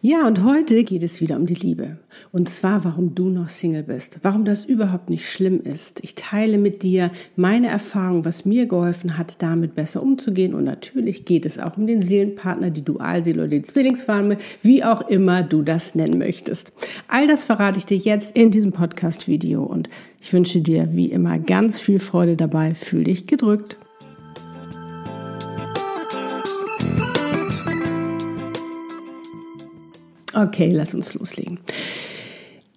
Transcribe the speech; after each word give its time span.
Ja, 0.00 0.26
und 0.26 0.44
heute 0.44 0.84
geht 0.84 1.02
es 1.02 1.20
wieder 1.20 1.36
um 1.36 1.46
die 1.46 1.54
Liebe. 1.54 1.98
Und 2.32 2.48
zwar, 2.48 2.84
warum 2.84 3.14
du 3.14 3.28
noch 3.28 3.48
Single 3.48 3.82
bist, 3.82 4.18
warum 4.22 4.44
das 4.44 4.64
überhaupt 4.64 5.10
nicht 5.10 5.28
schlimm 5.28 5.60
ist. 5.62 6.00
Ich 6.02 6.14
teile 6.14 6.58
mit 6.58 6.82
dir 6.82 7.10
meine 7.36 7.68
Erfahrung, 7.68 8.24
was 8.24 8.44
mir 8.44 8.66
geholfen 8.66 9.18
hat, 9.18 9.42
damit 9.42 9.74
besser 9.74 10.02
umzugehen. 10.02 10.54
Und 10.54 10.64
natürlich 10.64 11.24
geht 11.24 11.46
es 11.46 11.58
auch 11.58 11.76
um 11.76 11.86
den 11.86 12.02
Seelenpartner, 12.02 12.70
die 12.70 12.82
Dualseele 12.82 13.42
oder 13.42 13.50
die 13.50 13.62
Zwillingsfarme, 13.62 14.38
wie 14.62 14.84
auch 14.84 15.08
immer 15.08 15.42
du 15.42 15.62
das 15.62 15.94
nennen 15.94 16.18
möchtest. 16.18 16.72
All 17.08 17.26
das 17.26 17.44
verrate 17.44 17.78
ich 17.78 17.86
dir 17.86 17.98
jetzt 17.98 18.36
in 18.36 18.50
diesem 18.50 18.72
Podcast-Video 18.72 19.62
und 19.62 19.88
ich 20.20 20.32
wünsche 20.32 20.60
dir 20.60 20.88
wie 20.92 21.10
immer 21.10 21.38
ganz 21.38 21.80
viel 21.80 21.98
Freude 21.98 22.36
dabei. 22.36 22.74
Fühl 22.74 23.04
dich 23.04 23.26
gedrückt. 23.26 23.76
Okay, 30.34 30.70
lass 30.70 30.94
uns 30.94 31.14
loslegen. 31.14 31.60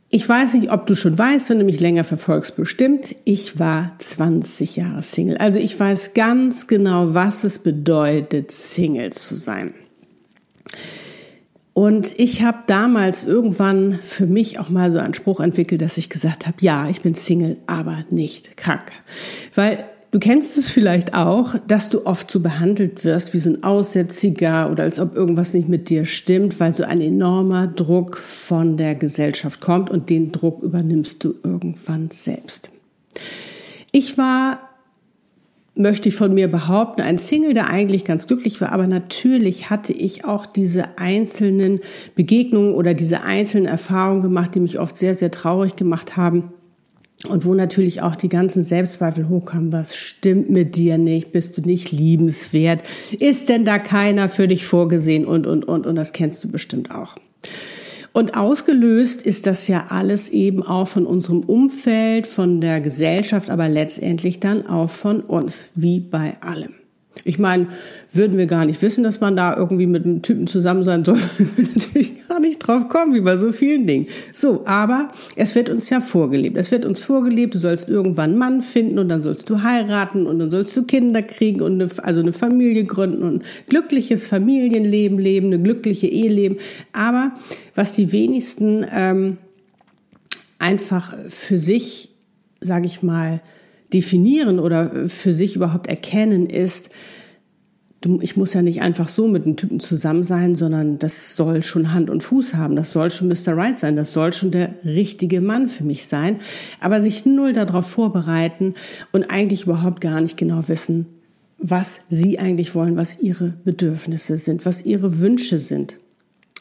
Ich 0.09 0.27
weiß 0.27 0.53
nicht, 0.53 0.71
ob 0.71 0.85
du 0.85 0.95
schon 0.95 1.17
weißt, 1.17 1.49
wenn 1.49 1.59
du 1.59 1.65
mich 1.65 1.81
länger 1.81 2.05
verfolgst, 2.05 2.55
bestimmt. 2.55 3.13
Ich 3.25 3.59
war 3.59 3.87
20 3.97 4.77
Jahre 4.77 5.03
Single. 5.03 5.37
Also 5.37 5.59
ich 5.59 5.77
weiß 5.77 6.13
ganz 6.13 6.67
genau, 6.67 7.13
was 7.13 7.43
es 7.43 7.59
bedeutet, 7.59 8.51
Single 8.51 9.11
zu 9.11 9.35
sein. 9.35 9.73
Und 11.73 12.17
ich 12.17 12.41
habe 12.41 12.59
damals 12.67 13.25
irgendwann 13.25 13.99
für 14.01 14.25
mich 14.25 14.59
auch 14.59 14.69
mal 14.69 14.91
so 14.91 14.97
einen 14.97 15.13
Spruch 15.13 15.41
entwickelt, 15.41 15.81
dass 15.81 15.97
ich 15.97 16.09
gesagt 16.09 16.47
habe, 16.47 16.57
ja, 16.61 16.89
ich 16.89 17.01
bin 17.01 17.13
Single, 17.13 17.57
aber 17.67 18.05
nicht 18.09 18.57
krank. 18.57 18.91
Weil 19.53 19.83
Du 20.09 20.19
kennst 20.19 20.57
es 20.57 20.69
vielleicht 20.69 21.13
auch, 21.13 21.55
dass 21.67 21.89
du 21.89 22.05
oft 22.05 22.31
so 22.31 22.39
behandelt 22.39 23.03
wirst 23.03 23.33
wie 23.33 23.39
so 23.39 23.49
ein 23.49 23.63
Aussätziger 23.63 24.71
oder 24.71 24.83
als 24.83 24.99
ob 24.99 25.15
irgendwas 25.15 25.53
nicht 25.53 25.67
mit 25.67 25.89
dir 25.89 26.05
stimmt, 26.05 26.59
weil 26.61 26.71
so 26.71 26.83
ein 26.83 27.01
enormer 27.01 27.67
Druck 27.67 28.17
von 28.17 28.77
der 28.77 28.95
Gesellschaft 28.95 29.59
kommt 29.59 29.89
und 29.89 30.09
den 30.09 30.31
Druck 30.31 30.63
übernimmst 30.63 31.23
du 31.25 31.35
irgendwann 31.43 32.09
selbst. 32.09 32.69
Ich 33.91 34.17
war, 34.17 34.61
möchte 35.75 36.07
ich 36.07 36.15
von 36.15 36.33
mir 36.33 36.49
behaupten, 36.49 37.01
ein 37.01 37.17
Single, 37.17 37.53
der 37.53 37.67
eigentlich 37.67 38.05
ganz 38.05 38.27
glücklich 38.27 38.61
war, 38.61 38.71
aber 38.71 38.87
natürlich 38.87 39.69
hatte 39.69 39.91
ich 39.91 40.23
auch 40.23 40.45
diese 40.45 40.97
einzelnen 40.97 41.81
Begegnungen 42.15 42.75
oder 42.75 42.93
diese 42.93 43.23
einzelnen 43.23 43.65
Erfahrungen 43.65 44.21
gemacht, 44.21 44.55
die 44.55 44.61
mich 44.61 44.79
oft 44.79 44.95
sehr, 44.95 45.15
sehr 45.15 45.31
traurig 45.31 45.75
gemacht 45.75 46.15
haben 46.15 46.53
und 47.25 47.45
wo 47.45 47.55
natürlich 47.55 48.01
auch 48.01 48.15
die 48.15 48.29
ganzen 48.29 48.63
Selbstzweifel 48.63 49.27
hochkamen, 49.27 49.71
was 49.71 49.95
stimmt 49.95 50.49
mit 50.49 50.75
dir 50.75 50.97
nicht, 50.99 51.31
bist 51.31 51.57
du 51.57 51.61
nicht 51.61 51.91
liebenswert, 51.91 52.83
ist 53.17 53.49
denn 53.49 53.65
da 53.65 53.79
keiner 53.79 54.29
für 54.29 54.47
dich 54.47 54.65
vorgesehen 54.65 55.25
und, 55.25 55.47
und, 55.47 55.65
und, 55.65 55.87
und 55.87 55.95
das 55.95 56.13
kennst 56.13 56.43
du 56.43 56.47
bestimmt 56.47 56.91
auch. 56.91 57.15
Und 58.13 58.35
ausgelöst 58.35 59.23
ist 59.23 59.45
das 59.45 59.67
ja 59.67 59.87
alles 59.89 60.29
eben 60.29 60.63
auch 60.63 60.87
von 60.87 61.05
unserem 61.05 61.41
Umfeld, 61.41 62.25
von 62.25 62.61
der 62.61 62.81
Gesellschaft, 62.81 63.49
aber 63.49 63.69
letztendlich 63.69 64.39
dann 64.39 64.65
auch 64.65 64.89
von 64.89 65.21
uns, 65.21 65.65
wie 65.75 65.99
bei 65.99 66.37
allem. 66.41 66.76
Ich 67.23 67.39
meine, 67.39 67.67
würden 68.11 68.37
wir 68.37 68.45
gar 68.45 68.65
nicht 68.65 68.81
wissen, 68.81 69.03
dass 69.03 69.19
man 69.19 69.35
da 69.35 69.55
irgendwie 69.55 69.85
mit 69.85 70.05
einem 70.05 70.21
Typen 70.21 70.47
zusammen 70.47 70.83
sein 70.83 71.03
soll, 71.03 71.19
würden 71.37 71.57
wir 71.57 71.67
natürlich 71.75 72.27
gar 72.27 72.39
nicht 72.39 72.59
drauf 72.59 72.89
kommen, 72.89 73.13
wie 73.13 73.21
bei 73.21 73.37
so 73.37 73.51
vielen 73.51 73.87
Dingen. 73.87 74.07
So, 74.33 74.65
aber 74.65 75.09
es 75.35 75.55
wird 75.55 75.69
uns 75.69 75.89
ja 75.89 75.99
vorgelebt. 75.99 76.57
Es 76.57 76.71
wird 76.71 76.85
uns 76.85 77.01
vorgelebt, 77.01 77.55
du 77.55 77.59
sollst 77.59 77.89
irgendwann 77.89 78.31
einen 78.31 78.39
Mann 78.39 78.61
finden 78.61 78.99
und 78.99 79.09
dann 79.09 79.23
sollst 79.23 79.49
du 79.49 79.63
heiraten 79.63 80.25
und 80.27 80.39
dann 80.39 80.51
sollst 80.51 80.75
du 80.75 80.83
Kinder 80.83 81.21
kriegen 81.21 81.61
und 81.61 81.81
eine, 81.81 81.89
also 82.03 82.21
eine 82.21 82.33
Familie 82.33 82.85
gründen 82.85 83.23
und 83.23 83.35
ein 83.35 83.43
glückliches 83.69 84.27
Familienleben 84.27 85.19
leben, 85.19 85.47
eine 85.47 85.61
glückliche 85.61 86.07
Ehe 86.07 86.29
leben. 86.29 86.57
Aber 86.93 87.33
was 87.75 87.93
die 87.93 88.11
wenigsten 88.11 88.85
ähm, 88.91 89.37
einfach 90.59 91.13
für 91.27 91.57
sich, 91.57 92.09
sage 92.61 92.85
ich 92.85 93.03
mal, 93.03 93.41
definieren 93.93 94.59
oder 94.59 95.07
für 95.07 95.33
sich 95.33 95.55
überhaupt 95.55 95.87
erkennen, 95.87 96.47
ist, 96.49 96.89
ich 98.21 98.37
muss 98.37 98.53
ja 98.53 98.61
nicht 98.61 98.81
einfach 98.81 99.09
so 99.09 99.27
mit 99.27 99.45
einem 99.45 99.55
Typen 99.55 99.79
zusammen 99.79 100.23
sein, 100.23 100.55
sondern 100.55 100.99
das 100.99 101.35
soll 101.35 101.63
schon 101.63 101.93
Hand 101.93 102.09
und 102.09 102.21
Fuß 102.21 102.53
haben. 102.53 102.75
Das 102.75 102.91
soll 102.91 103.09
schon 103.09 103.27
Mr. 103.27 103.57
Right 103.57 103.79
sein. 103.79 103.95
Das 103.95 104.13
soll 104.13 104.33
schon 104.33 104.51
der 104.51 104.75
richtige 104.85 105.41
Mann 105.41 105.67
für 105.67 105.83
mich 105.83 106.05
sein. 106.05 106.37
Aber 106.79 107.01
sich 107.01 107.25
null 107.25 107.53
darauf 107.53 107.87
vorbereiten 107.87 108.75
und 109.11 109.23
eigentlich 109.31 109.63
überhaupt 109.63 109.99
gar 109.99 110.21
nicht 110.21 110.37
genau 110.37 110.67
wissen, 110.67 111.07
was 111.57 112.05
sie 112.09 112.37
eigentlich 112.37 112.75
wollen, 112.75 112.97
was 112.97 113.19
ihre 113.19 113.53
Bedürfnisse 113.63 114.37
sind, 114.37 114.65
was 114.65 114.85
ihre 114.85 115.19
Wünsche 115.19 115.57
sind 115.57 115.97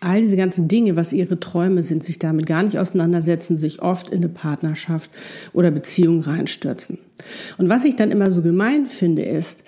all 0.01 0.21
diese 0.21 0.37
ganzen 0.37 0.69
Dinge, 0.69 0.97
was 0.97 1.13
ihre 1.13 1.41
Träume 1.41 1.83
sind, 1.83 2.05
sich 2.05 2.19
damit 2.19 2.47
gar 2.47 2.63
nicht 2.63 2.79
auseinandersetzen, 2.79 3.57
sich 3.57 3.83
oft 3.83 4.11
in 4.11 4.19
eine 4.19 4.29
Partnerschaft 4.29 5.11
oder 5.53 5.71
Beziehung 5.71 6.21
reinstürzen. 6.21 6.99
Und 7.57 7.69
was 7.69 7.85
ich 7.85 7.97
dann 7.97 8.11
immer 8.11 8.31
so 8.31 8.43
gemein 8.43 8.87
finde, 8.87 9.23
ist, 9.23 9.63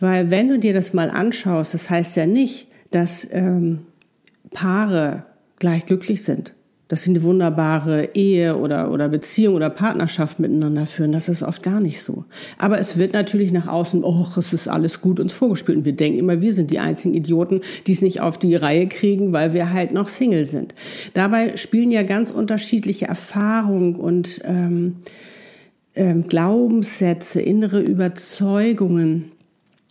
weil 0.00 0.30
wenn 0.30 0.48
du 0.48 0.58
dir 0.58 0.72
das 0.72 0.94
mal 0.94 1.10
anschaust, 1.10 1.74
das 1.74 1.90
heißt 1.90 2.16
ja 2.16 2.26
nicht, 2.26 2.68
dass 2.90 3.26
ähm, 3.30 3.80
Paare 4.52 5.24
gleich 5.58 5.86
glücklich 5.86 6.22
sind 6.24 6.54
dass 6.88 7.02
sie 7.02 7.10
eine 7.10 7.22
wunderbare 7.22 8.10
Ehe 8.14 8.56
oder, 8.56 8.90
oder 8.90 9.08
Beziehung 9.08 9.54
oder 9.54 9.70
Partnerschaft 9.70 10.38
miteinander 10.38 10.86
führen. 10.86 11.12
Das 11.12 11.28
ist 11.28 11.42
oft 11.42 11.62
gar 11.62 11.80
nicht 11.80 12.02
so. 12.02 12.24
Aber 12.58 12.78
es 12.78 12.98
wird 12.98 13.14
natürlich 13.14 13.52
nach 13.52 13.66
außen, 13.66 14.04
oh, 14.04 14.26
es 14.36 14.52
ist 14.52 14.68
alles 14.68 15.00
gut 15.00 15.18
uns 15.18 15.32
vorgespielt. 15.32 15.78
Und 15.78 15.84
wir 15.84 15.94
denken 15.94 16.18
immer, 16.18 16.40
wir 16.42 16.52
sind 16.52 16.70
die 16.70 16.78
einzigen 16.78 17.14
Idioten, 17.14 17.62
die 17.86 17.92
es 17.92 18.02
nicht 18.02 18.20
auf 18.20 18.38
die 18.38 18.54
Reihe 18.54 18.86
kriegen, 18.86 19.32
weil 19.32 19.54
wir 19.54 19.72
halt 19.72 19.92
noch 19.92 20.08
Single 20.08 20.44
sind. 20.44 20.74
Dabei 21.14 21.56
spielen 21.56 21.90
ja 21.90 22.02
ganz 22.02 22.30
unterschiedliche 22.30 23.06
Erfahrungen 23.06 23.96
und 23.96 24.40
ähm, 24.44 24.96
ähm, 25.94 26.26
Glaubenssätze, 26.26 27.40
innere 27.40 27.80
Überzeugungen 27.80 29.32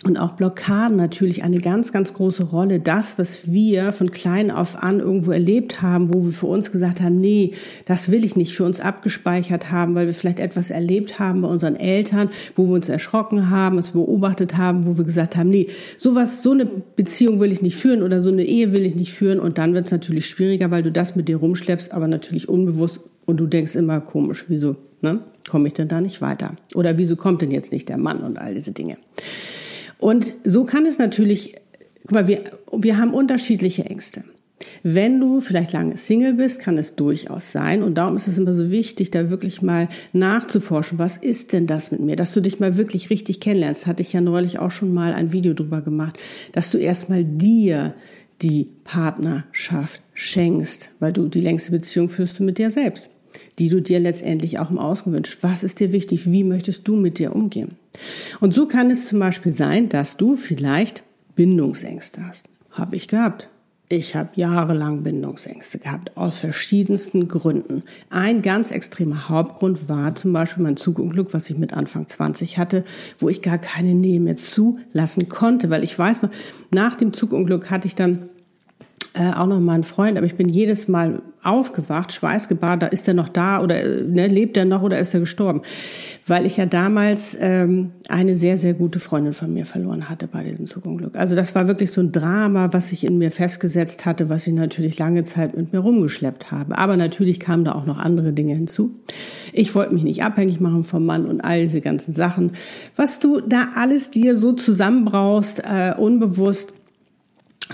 und 0.03 0.18
auch 0.18 0.34
Blockaden 0.34 0.97
natürlich 0.97 1.44
eine 1.44 1.58
ganz, 1.58 1.94
ganz 1.94 2.14
große 2.14 2.44
Rolle. 2.44 2.80
Das, 2.80 3.18
was 3.18 3.52
wir 3.52 3.94
von 3.94 4.12
klein 4.12 4.52
auf 4.52 4.81
an 4.81 5.00
irgendwo 5.00 5.31
erlebt 5.31 5.81
haben, 5.81 6.14
wo 6.14 6.25
wir 6.25 6.31
für 6.31 6.47
uns 6.47 6.72
gesagt 6.72 7.02
haben, 7.02 7.19
nee, 7.19 7.53
das 7.86 8.12
will 8.12 8.25
ich 8.25 8.36
nicht 8.36 8.53
für 8.53 8.66
uns 8.66 8.80
abgespeichert 8.80 9.72
haben, 9.72 9.96
weil 9.96 10.08
wir 10.08 10.14
vielleicht 10.14 10.40
etwas 10.40 10.69
erlebt 10.69 11.19
haben 11.19 11.41
bei 11.41 11.47
unseren 11.47 11.75
Eltern, 11.75 12.30
wo 12.56 12.68
wir 12.68 12.74
uns 12.74 12.90
erschrocken 12.90 13.50
haben, 13.50 13.78
es 13.78 13.91
beobachtet 13.91 14.58
haben, 14.58 14.85
wo 14.85 14.97
wir 14.97 15.05
gesagt 15.05 15.38
haben, 15.38 15.50
nee, 15.50 15.67
sowas, 15.97 16.44
so 16.44 16.52
eine 16.52 16.66
Beziehung 16.66 17.40
will 17.40 17.52
ich 17.52 17.61
nicht 17.61 17.78
führen 17.78 18.03
oder 18.03 18.20
so 18.20 18.32
eine 18.32 18.44
Ehe 18.44 18.73
will 18.73 18.85
ich 18.85 18.96
nicht 18.96 19.14
führen. 19.14 19.40
Und 19.40 19.58
dann 19.58 19.73
wird 19.73 19.85
es 19.85 19.91
natürlich 19.91 20.28
schwieriger, 20.28 20.70
weil 20.70 20.84
du 20.84 20.91
das 20.91 21.16
mit 21.16 21.28
dir 21.28 21.38
rumschleppst, 21.38 21.94
aber 21.94 22.08
natürlich 22.08 22.49
unbewusst 22.49 22.99
und 23.26 23.40
du 23.40 23.47
denkst 23.47 23.76
immer 23.76 24.02
komisch, 24.02 24.46
wieso, 24.47 24.76
ne? 25.02 25.20
Komme 25.49 25.67
ich 25.67 25.73
denn 25.73 25.90
da 25.90 25.99
nicht 25.99 26.22
weiter? 26.22 26.56
Oder 26.73 26.97
wieso 26.97 27.17
kommt 27.17 27.41
denn 27.41 27.52
jetzt 27.52 27.73
nicht 27.73 27.90
der 27.90 27.97
Mann 27.97 28.20
und 28.20 28.38
all 28.38 28.53
diese 28.53 28.72
Dinge? 28.72 28.97
Und 30.03 30.34
so 30.44 30.66
kann 30.66 30.85
es 30.85 30.97
natürlich, 30.97 31.55
guck 32.02 32.11
mal, 32.11 32.28
wir, 32.28 32.44
wir 32.73 32.97
haben 32.97 33.14
unterschiedliche 33.14 33.85
Ängste. 33.85 34.26
Wenn 34.84 35.17
du 35.17 35.40
vielleicht 35.40 35.72
lange 35.72 35.96
Single 35.96 36.34
bist, 36.34 36.59
kann 36.59 36.78
es 36.78 36.97
durchaus 36.97 37.53
sein. 37.53 37.82
Und 37.82 37.96
darum 37.96 38.17
ist 38.17 38.28
es 38.28 38.38
immer 38.38 38.53
so 38.53 38.70
wichtig, 38.70 39.11
da 39.11 39.29
wirklich 39.29 39.61
mal 39.61 39.88
nachzuforschen, 40.11 41.00
was 41.00 41.16
ist 41.16 41.53
denn 41.53 41.67
das 41.67 41.91
mit 41.91 42.02
mir? 42.02 42.17
Dass 42.17 42.34
du 42.34 42.41
dich 42.41 42.59
mal 42.59 42.76
wirklich 42.76 43.09
richtig 43.11 43.40
kennenlernst. 43.40 43.88
Hatte 43.88 44.02
ich 44.02 44.11
ja 44.11 44.20
neulich 44.20 44.59
auch 44.59 44.72
schon 44.72 44.94
mal 44.94 45.14
ein 45.14 45.32
Video 45.32 45.53
drüber 45.53 45.79
gemacht, 45.79 46.20
dass 46.52 46.70
du 46.70 46.79
erstmal 46.79 47.23
dir 47.23 47.94
die 48.41 48.67
Partnerschaft 48.84 50.02
schenkst, 50.14 50.91
weil 50.99 51.14
du 51.14 51.29
die 51.29 51.40
längste 51.40 51.72
Beziehung 51.72 52.09
führst 52.09 52.40
du 52.40 52.44
mit 52.44 52.58
dir 52.58 52.72
selbst 52.72 53.09
die 53.59 53.70
du 53.70 53.82
dir 53.82 54.00
letztendlich 54.00 54.59
auch 54.59 54.70
im 54.70 54.79
Außen 54.79 55.11
wünschst. 55.14 55.44
Was 55.44 55.64
ist 55.64 55.79
dir 55.79 55.91
wichtig? 55.91 56.32
Wie 56.32 56.44
möchtest 56.44 56.88
du 56.88 56.96
mit 56.96 57.20
dir 57.20 57.35
umgehen? 57.35 57.78
Und 58.40 58.53
so 58.53 58.67
kann 58.67 58.90
es 58.90 59.08
zum 59.08 59.20
Beispiel 59.20 59.53
sein, 59.53 59.90
dass 59.90 60.17
du 60.17 60.35
vielleicht 60.35 61.03
Bindungsängste 61.35 62.26
hast. 62.26 62.47
Habe 62.72 62.96
ich 62.96 63.08
gehabt. 63.08 63.50
Ich 63.90 64.16
habe 64.16 64.29
jahrelang 64.34 65.03
Bindungsängste 65.03 65.78
gehabt, 65.78 66.17
aus 66.17 66.38
verschiedensten 66.38 67.28
Gründen. 67.28 67.84
Ein 68.09 68.41
ganz 68.41 68.72
extremer 68.72 69.29
Hauptgrund 69.29 69.88
war 69.88 70.16
zum 70.16 70.34
Beispiel 70.34 70.64
mein 70.64 70.78
Zugunglück, 70.78 71.34
was 71.34 71.49
ich 71.49 71.58
mit 71.59 71.73
Anfang 71.73 72.08
20 72.08 72.58
hatte, 72.58 72.85
wo 73.20 73.29
ich 73.29 73.44
gar 73.44 73.59
keine 73.59 73.94
Nähe 73.94 74.20
mehr 74.20 74.38
zulassen 74.38 75.29
konnte, 75.29 75.70
weil 75.70 75.84
ich 75.84 75.99
weiß 75.99 76.23
noch, 76.23 76.32
nach 76.73 76.96
dem 76.96 77.14
Zugunglück 77.14 77.70
hatte 77.70 77.88
ich 77.88 77.94
dann 77.94 78.29
äh, 79.13 79.31
auch 79.31 79.45
noch 79.45 79.59
mal 79.59 79.73
einen 79.73 79.83
Freund, 79.83 80.17
aber 80.17 80.25
ich 80.25 80.35
bin 80.35 80.49
jedes 80.49 80.87
Mal 80.87 81.21
aufgewacht, 81.43 82.13
schweißgebadet, 82.13 82.81
da 82.81 82.87
ist 82.87 83.07
er 83.07 83.13
noch 83.13 83.29
da 83.29 83.61
oder 83.61 83.79
äh, 83.79 84.01
ne, 84.01 84.27
lebt 84.27 84.57
er 84.57 84.65
noch 84.65 84.81
oder 84.81 84.97
ist 84.97 85.13
er 85.13 85.19
gestorben? 85.19 85.61
Weil 86.25 86.47
ich 86.47 86.57
ja 86.57 86.65
damals 86.65 87.37
ähm, 87.39 87.91
eine 88.07 88.35
sehr, 88.35 88.57
sehr 88.57 88.73
gute 88.73 88.99
Freundin 88.99 89.33
von 89.33 89.53
mir 89.53 89.67
verloren 89.67 90.09
hatte 90.09 90.25
bei 90.25 90.43
diesem 90.43 90.65
Zugunglück. 90.65 91.15
Also 91.15 91.35
das 91.35 91.53
war 91.53 91.67
wirklich 91.67 91.91
so 91.91 92.01
ein 92.01 92.11
Drama, 92.11 92.73
was 92.73 92.89
sich 92.89 93.05
in 93.05 93.19
mir 93.19 93.29
festgesetzt 93.29 94.05
hatte, 94.05 94.29
was 94.29 94.47
ich 94.47 94.53
natürlich 94.53 94.97
lange 94.97 95.23
Zeit 95.23 95.55
mit 95.55 95.73
mir 95.73 95.79
rumgeschleppt 95.79 96.51
habe. 96.51 96.77
Aber 96.77 96.97
natürlich 96.97 97.39
kamen 97.39 97.65
da 97.65 97.73
auch 97.73 97.85
noch 97.85 97.99
andere 97.99 98.33
Dinge 98.33 98.55
hinzu. 98.55 98.95
Ich 99.51 99.75
wollte 99.75 99.93
mich 99.93 100.03
nicht 100.03 100.23
abhängig 100.23 100.59
machen 100.59 100.83
vom 100.83 101.05
Mann 101.05 101.27
und 101.27 101.41
all 101.41 101.61
diese 101.61 101.81
ganzen 101.81 102.13
Sachen. 102.13 102.53
Was 102.95 103.19
du 103.19 103.41
da 103.41 103.67
alles 103.75 104.09
dir 104.09 104.35
so 104.37 104.53
zusammenbrauchst, 104.53 105.59
äh, 105.59 105.93
unbewusst, 105.95 106.73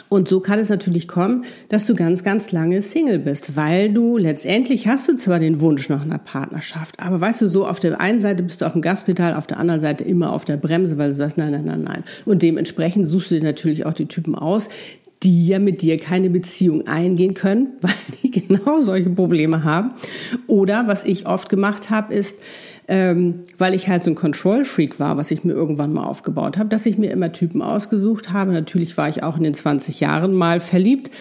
und 0.07 0.28
so 0.28 0.40
kann 0.40 0.60
es 0.60 0.69
natürlich 0.69 1.07
kommen, 1.07 1.46
dass 1.68 1.86
du 1.86 1.96
ganz, 1.96 2.24
ganz 2.24 2.51
lange 2.51 2.81
Single 2.81 3.19
bist, 3.19 3.56
weil 3.56 3.92
du 3.92 4.18
letztendlich 4.18 4.88
hast 4.88 5.07
du 5.10 5.16
zwar 5.16 5.40
den 5.40 5.62
Wunsch 5.62 5.90
nach 5.90 6.01
einer 6.01 6.18
Partnerschaft, 6.18 7.00
aber 7.00 7.19
weißt 7.19 7.42
du, 7.42 7.48
so 7.48 7.68
auf 7.68 7.80
der 7.80 8.00
einen 8.00 8.19
Seite 8.19 8.44
bist 8.44 8.62
du 8.62 8.66
auf 8.66 8.74
dem 8.74 8.81
Gaspedal, 8.81 9.36
auf 9.36 9.48
der 9.48 9.60
anderen 9.60 9.81
Seite 9.81 10.04
immer 10.04 10.31
auf 10.31 10.46
der 10.46 10.57
Bremse, 10.57 10.98
weil 10.98 11.10
du 11.10 11.16
sagst, 11.16 11.38
nein, 11.38 11.51
nein, 11.51 11.66
nein, 11.66 11.84
nein. 11.84 12.04
Und 12.25 12.42
dementsprechend 12.42 13.07
suchst 13.07 13.31
du 13.31 13.36
dir 13.36 13.44
natürlich 13.44 13.86
auch 13.86 13.94
die 13.94 14.07
Typen 14.07 14.36
aus, 14.36 14.69
die 15.24 15.48
ja 15.48 15.60
mit 15.60 15.81
dir 15.81 15.98
keine 15.98 16.30
Beziehung 16.30 16.88
eingehen 16.88 17.34
können, 17.34 17.74
weil 17.81 17.92
die 18.24 18.31
genau 18.31 18.81
solche 18.81 19.10
Probleme 19.10 19.63
haben. 19.63 19.92
Oder 20.48 20.88
was 20.88 21.04
ich 21.04 21.28
oft 21.28 21.50
gemacht 21.50 21.90
habe, 21.90 22.13
ist, 22.13 22.38
ähm, 22.89 23.44
weil 23.59 23.75
ich 23.75 23.88
halt 23.88 24.03
so 24.03 24.09
ein 24.09 24.15
Control-Freak 24.15 25.00
war, 25.00 25.15
was 25.15 25.30
ich 25.30 25.44
mir 25.44 25.53
irgendwann 25.53 25.94
mal 25.94 26.06
aufgebaut 26.06 26.57
habe, 26.57 26.69
dass 26.69 26.88
ich 26.88 26.97
mir 26.97 27.12
immer 27.12 27.31
Typen 27.31 27.62
ausgesucht 27.62 28.33
habe. 28.33 28.51
Natürlich 28.51 28.97
war 28.97 29.07
ich 29.07 29.21
auch 29.21 29.38
in 29.38 29.44
den 29.44 29.53
20 29.53 30.00
Jahren 30.00 30.33
mal 30.33 30.59
verliebt. 30.59 31.12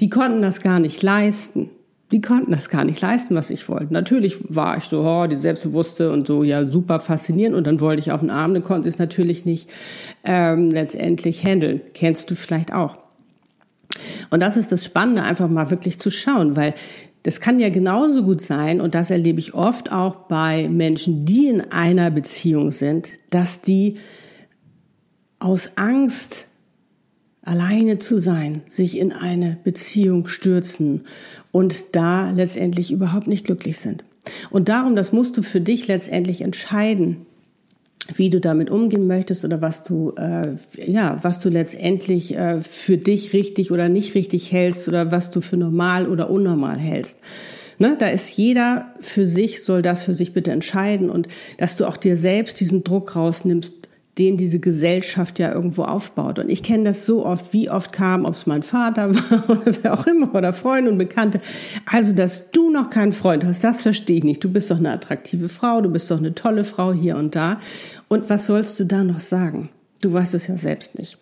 Die 0.00 0.08
konnten 0.08 0.40
das 0.40 0.62
gar 0.62 0.80
nicht 0.80 1.02
leisten. 1.02 1.68
Die 2.10 2.22
konnten 2.22 2.52
das 2.52 2.70
gar 2.70 2.84
nicht 2.84 3.02
leisten, 3.02 3.34
was 3.34 3.50
ich 3.50 3.68
wollte. 3.68 3.92
Natürlich 3.92 4.38
war 4.48 4.78
ich 4.78 4.84
so, 4.84 5.02
oh, 5.02 5.26
die 5.26 5.36
Selbstbewusste 5.36 6.10
und 6.10 6.26
so, 6.26 6.42
ja, 6.42 6.66
super 6.66 7.00
faszinierend. 7.00 7.54
Und 7.54 7.66
dann 7.66 7.80
wollte 7.80 8.00
ich 8.00 8.10
auf 8.10 8.20
den 8.20 8.30
Arm, 8.30 8.54
dann 8.54 8.64
konnte 8.64 8.88
ich 8.88 8.94
es 8.94 8.98
natürlich 8.98 9.44
nicht 9.44 9.68
ähm, 10.24 10.70
letztendlich 10.70 11.44
handeln. 11.44 11.82
Kennst 11.92 12.30
du 12.30 12.34
vielleicht 12.34 12.72
auch. 12.72 12.96
Und 14.30 14.40
das 14.40 14.56
ist 14.56 14.72
das 14.72 14.86
Spannende, 14.86 15.22
einfach 15.22 15.50
mal 15.50 15.68
wirklich 15.68 15.98
zu 15.98 16.10
schauen, 16.10 16.56
weil 16.56 16.74
das 17.24 17.40
kann 17.40 17.58
ja 17.58 17.70
genauso 17.70 18.22
gut 18.22 18.42
sein, 18.42 18.80
und 18.80 18.94
das 18.94 19.10
erlebe 19.10 19.40
ich 19.40 19.54
oft 19.54 19.90
auch 19.90 20.14
bei 20.28 20.68
Menschen, 20.68 21.24
die 21.24 21.48
in 21.48 21.62
einer 21.62 22.10
Beziehung 22.10 22.70
sind, 22.70 23.12
dass 23.30 23.62
die 23.62 23.96
aus 25.38 25.70
Angst, 25.76 26.46
alleine 27.42 27.98
zu 27.98 28.18
sein, 28.18 28.62
sich 28.66 28.98
in 28.98 29.12
eine 29.12 29.58
Beziehung 29.64 30.26
stürzen 30.26 31.02
und 31.50 31.94
da 31.94 32.30
letztendlich 32.30 32.90
überhaupt 32.90 33.26
nicht 33.26 33.44
glücklich 33.44 33.78
sind. 33.78 34.04
Und 34.50 34.68
darum, 34.68 34.96
das 34.96 35.12
musst 35.12 35.36
du 35.36 35.42
für 35.42 35.60
dich 35.60 35.86
letztendlich 35.86 36.40
entscheiden 36.40 37.26
wie 38.14 38.30
du 38.30 38.40
damit 38.40 38.70
umgehen 38.70 39.06
möchtest 39.06 39.44
oder 39.44 39.62
was 39.62 39.82
du 39.82 40.12
äh, 40.16 40.56
ja 40.76 41.18
was 41.22 41.40
du 41.40 41.48
letztendlich 41.48 42.36
äh, 42.36 42.60
für 42.60 42.98
dich 42.98 43.32
richtig 43.32 43.70
oder 43.70 43.88
nicht 43.88 44.14
richtig 44.14 44.52
hältst 44.52 44.88
oder 44.88 45.10
was 45.10 45.30
du 45.30 45.40
für 45.40 45.56
normal 45.56 46.08
oder 46.08 46.30
unnormal 46.30 46.78
hältst. 46.78 47.18
Ne, 47.78 47.96
da 47.98 48.06
ist 48.06 48.36
jeder 48.36 48.92
für 49.00 49.26
sich, 49.26 49.64
soll 49.64 49.82
das 49.82 50.04
für 50.04 50.14
sich 50.14 50.32
bitte 50.32 50.52
entscheiden 50.52 51.10
und 51.10 51.26
dass 51.58 51.76
du 51.76 51.86
auch 51.86 51.96
dir 51.96 52.16
selbst 52.16 52.60
diesen 52.60 52.84
Druck 52.84 53.16
rausnimmst, 53.16 53.83
den 54.18 54.36
diese 54.36 54.60
Gesellschaft 54.60 55.38
ja 55.38 55.52
irgendwo 55.52 55.82
aufbaut. 55.82 56.38
Und 56.38 56.48
ich 56.48 56.62
kenne 56.62 56.84
das 56.84 57.04
so 57.04 57.26
oft, 57.26 57.52
wie 57.52 57.68
oft 57.68 57.92
kam, 57.92 58.24
ob 58.24 58.34
es 58.34 58.46
mein 58.46 58.62
Vater 58.62 59.14
war 59.30 59.50
oder 59.50 59.76
wer 59.82 59.98
auch 59.98 60.06
immer 60.06 60.34
oder 60.34 60.52
Freunde 60.52 60.90
und 60.90 60.98
Bekannte. 60.98 61.40
Also, 61.86 62.12
dass 62.12 62.50
du 62.50 62.70
noch 62.70 62.90
keinen 62.90 63.12
Freund 63.12 63.44
hast, 63.44 63.64
das 63.64 63.82
verstehe 63.82 64.18
ich 64.18 64.24
nicht. 64.24 64.44
Du 64.44 64.52
bist 64.52 64.70
doch 64.70 64.78
eine 64.78 64.92
attraktive 64.92 65.48
Frau, 65.48 65.80
du 65.80 65.90
bist 65.90 66.10
doch 66.10 66.18
eine 66.18 66.34
tolle 66.34 66.64
Frau 66.64 66.92
hier 66.92 67.16
und 67.16 67.34
da. 67.34 67.60
Und 68.08 68.30
was 68.30 68.46
sollst 68.46 68.78
du 68.78 68.84
da 68.84 69.02
noch 69.02 69.20
sagen? 69.20 69.70
Du 70.00 70.12
weißt 70.12 70.34
es 70.34 70.46
ja 70.46 70.56
selbst 70.56 70.98
nicht. 70.98 71.18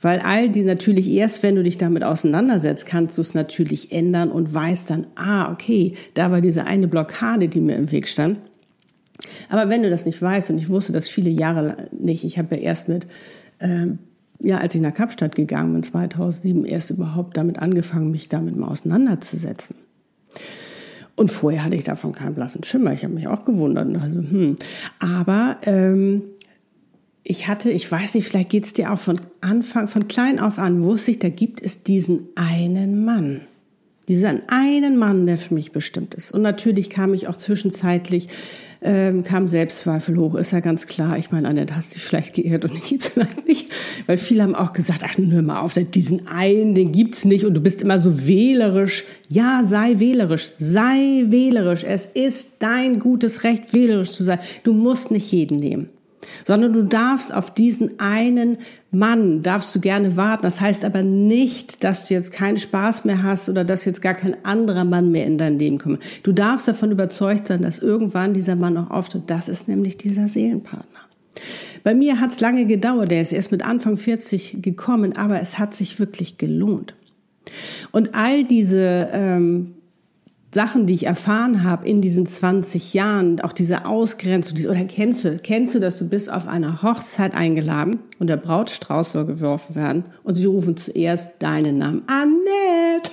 Weil 0.00 0.20
all 0.20 0.48
die 0.48 0.62
natürlich 0.62 1.10
erst, 1.10 1.42
wenn 1.42 1.56
du 1.56 1.64
dich 1.64 1.76
damit 1.76 2.04
auseinandersetzt, 2.04 2.86
kannst 2.86 3.18
du 3.18 3.22
es 3.22 3.34
natürlich 3.34 3.90
ändern 3.90 4.30
und 4.30 4.54
weißt 4.54 4.90
dann, 4.90 5.08
ah, 5.16 5.50
okay, 5.50 5.94
da 6.14 6.30
war 6.30 6.40
diese 6.40 6.64
eine 6.64 6.86
Blockade, 6.86 7.48
die 7.48 7.60
mir 7.60 7.74
im 7.74 7.90
Weg 7.90 8.06
stand. 8.06 8.38
Aber 9.48 9.68
wenn 9.68 9.82
du 9.82 9.90
das 9.90 10.06
nicht 10.06 10.20
weißt, 10.20 10.50
und 10.50 10.58
ich 10.58 10.68
wusste 10.68 10.92
das 10.92 11.08
viele 11.08 11.30
Jahre 11.30 11.88
nicht, 11.98 12.24
ich 12.24 12.38
habe 12.38 12.56
ja 12.56 12.62
erst 12.62 12.88
mit, 12.88 13.06
ähm, 13.60 13.98
ja, 14.40 14.58
als 14.58 14.74
ich 14.74 14.80
nach 14.80 14.94
Kapstadt 14.94 15.34
gegangen 15.34 15.72
bin, 15.72 15.82
2007, 15.82 16.64
erst 16.64 16.90
überhaupt 16.90 17.36
damit 17.36 17.58
angefangen, 17.58 18.10
mich 18.10 18.28
damit 18.28 18.56
mal 18.56 18.68
auseinanderzusetzen. 18.68 19.76
Und 21.16 21.32
vorher 21.32 21.64
hatte 21.64 21.74
ich 21.74 21.82
davon 21.82 22.12
keinen 22.12 22.34
blassen 22.34 22.62
Schimmer. 22.62 22.92
Ich 22.92 23.02
habe 23.02 23.14
mich 23.14 23.26
auch 23.26 23.44
gewundert. 23.44 23.88
Also, 24.00 24.20
hm. 24.20 24.56
Aber 25.00 25.56
ähm, 25.62 26.22
ich 27.24 27.48
hatte, 27.48 27.72
ich 27.72 27.90
weiß 27.90 28.14
nicht, 28.14 28.28
vielleicht 28.28 28.50
geht 28.50 28.66
es 28.66 28.72
dir 28.72 28.92
auch 28.92 28.98
von 28.98 29.20
Anfang, 29.40 29.88
von 29.88 30.06
klein 30.06 30.38
auf 30.38 30.60
an, 30.60 30.84
wusste 30.84 31.10
ich, 31.10 31.18
da 31.18 31.28
gibt 31.28 31.60
es 31.60 31.82
diesen 31.82 32.28
einen 32.36 33.04
Mann. 33.04 33.40
Diesen 34.08 34.42
einen 34.48 34.96
Mann, 34.96 35.26
der 35.26 35.36
für 35.38 35.54
mich 35.54 35.72
bestimmt 35.72 36.14
ist. 36.14 36.32
Und 36.32 36.42
natürlich 36.42 36.90
kam 36.90 37.14
ich 37.14 37.28
auch 37.28 37.36
zwischenzeitlich 37.36 38.28
ähm, 38.80 39.24
kam 39.24 39.48
Selbstzweifel 39.48 40.16
hoch, 40.16 40.34
ist 40.34 40.52
ja 40.52 40.60
ganz 40.60 40.86
klar. 40.86 41.18
Ich 41.18 41.30
meine, 41.30 41.48
Annette, 41.48 41.74
hast 41.74 41.94
dich 41.94 42.02
vielleicht 42.02 42.34
geirrt 42.34 42.64
und 42.64 42.74
die 42.74 42.80
gibt's 42.80 43.08
vielleicht 43.14 43.46
nicht. 43.46 43.72
Weil 44.06 44.18
viele 44.18 44.42
haben 44.42 44.54
auch 44.54 44.72
gesagt, 44.72 45.02
ach, 45.04 45.16
hör 45.18 45.42
mal 45.42 45.60
auf, 45.60 45.74
diesen 45.74 46.26
einen, 46.28 46.74
den 46.74 46.92
gibt's 46.92 47.24
nicht 47.24 47.44
und 47.44 47.54
du 47.54 47.60
bist 47.60 47.82
immer 47.82 47.98
so 47.98 48.26
wählerisch. 48.26 49.04
Ja, 49.28 49.62
sei 49.64 49.98
wählerisch, 49.98 50.50
sei 50.58 51.24
wählerisch. 51.26 51.84
Es 51.84 52.06
ist 52.06 52.56
dein 52.60 53.00
gutes 53.00 53.44
Recht, 53.44 53.72
wählerisch 53.72 54.12
zu 54.12 54.22
sein. 54.22 54.38
Du 54.62 54.72
musst 54.72 55.10
nicht 55.10 55.30
jeden 55.32 55.58
nehmen 55.58 55.88
sondern 56.44 56.72
du 56.72 56.82
darfst 56.82 57.32
auf 57.32 57.52
diesen 57.52 58.00
einen 58.00 58.58
Mann, 58.90 59.42
darfst 59.42 59.74
du 59.74 59.80
gerne 59.80 60.16
warten. 60.16 60.42
Das 60.42 60.60
heißt 60.60 60.84
aber 60.84 61.02
nicht, 61.02 61.84
dass 61.84 62.08
du 62.08 62.14
jetzt 62.14 62.32
keinen 62.32 62.56
Spaß 62.56 63.04
mehr 63.04 63.22
hast 63.22 63.48
oder 63.48 63.64
dass 63.64 63.84
jetzt 63.84 64.02
gar 64.02 64.14
kein 64.14 64.44
anderer 64.44 64.84
Mann 64.84 65.10
mehr 65.10 65.26
in 65.26 65.38
dein 65.38 65.58
Leben 65.58 65.78
kommt. 65.78 66.02
Du 66.22 66.32
darfst 66.32 66.68
davon 66.68 66.90
überzeugt 66.90 67.48
sein, 67.48 67.62
dass 67.62 67.78
irgendwann 67.78 68.34
dieser 68.34 68.56
Mann 68.56 68.76
auch 68.76 68.90
auftritt. 68.90 69.24
Das 69.26 69.48
ist 69.48 69.68
nämlich 69.68 69.96
dieser 69.96 70.28
Seelenpartner. 70.28 71.00
Bei 71.84 71.94
mir 71.94 72.20
hat 72.20 72.32
es 72.32 72.40
lange 72.40 72.66
gedauert, 72.66 73.10
der 73.10 73.22
ist 73.22 73.32
erst 73.32 73.52
mit 73.52 73.64
Anfang 73.64 73.96
40 73.96 74.58
gekommen, 74.60 75.16
aber 75.16 75.40
es 75.40 75.58
hat 75.58 75.74
sich 75.74 76.00
wirklich 76.00 76.36
gelohnt. 76.36 76.94
Und 77.92 78.14
all 78.14 78.44
diese 78.44 79.08
ähm, 79.12 79.74
Sachen, 80.50 80.86
die 80.86 80.94
ich 80.94 81.06
erfahren 81.06 81.62
habe 81.62 81.86
in 81.86 82.00
diesen 82.00 82.26
20 82.26 82.94
Jahren, 82.94 83.40
auch 83.40 83.52
diese 83.52 83.84
Ausgrenzung, 83.84 84.56
diese, 84.56 84.70
oder 84.70 84.82
kennst 84.84 85.24
du, 85.24 85.36
kennst 85.36 85.74
du, 85.74 85.78
dass 85.78 85.98
du 85.98 86.08
bist 86.08 86.32
auf 86.32 86.48
einer 86.48 86.82
Hochzeit 86.82 87.34
eingeladen 87.34 87.98
und 88.18 88.28
der 88.28 88.38
Brautstrauß 88.38 89.12
soll 89.12 89.26
geworfen 89.26 89.74
werden 89.74 90.04
und 90.24 90.36
sie 90.36 90.46
rufen 90.46 90.76
zuerst 90.78 91.32
deinen 91.40 91.76
Namen, 91.76 92.02
Annette, 92.06 93.12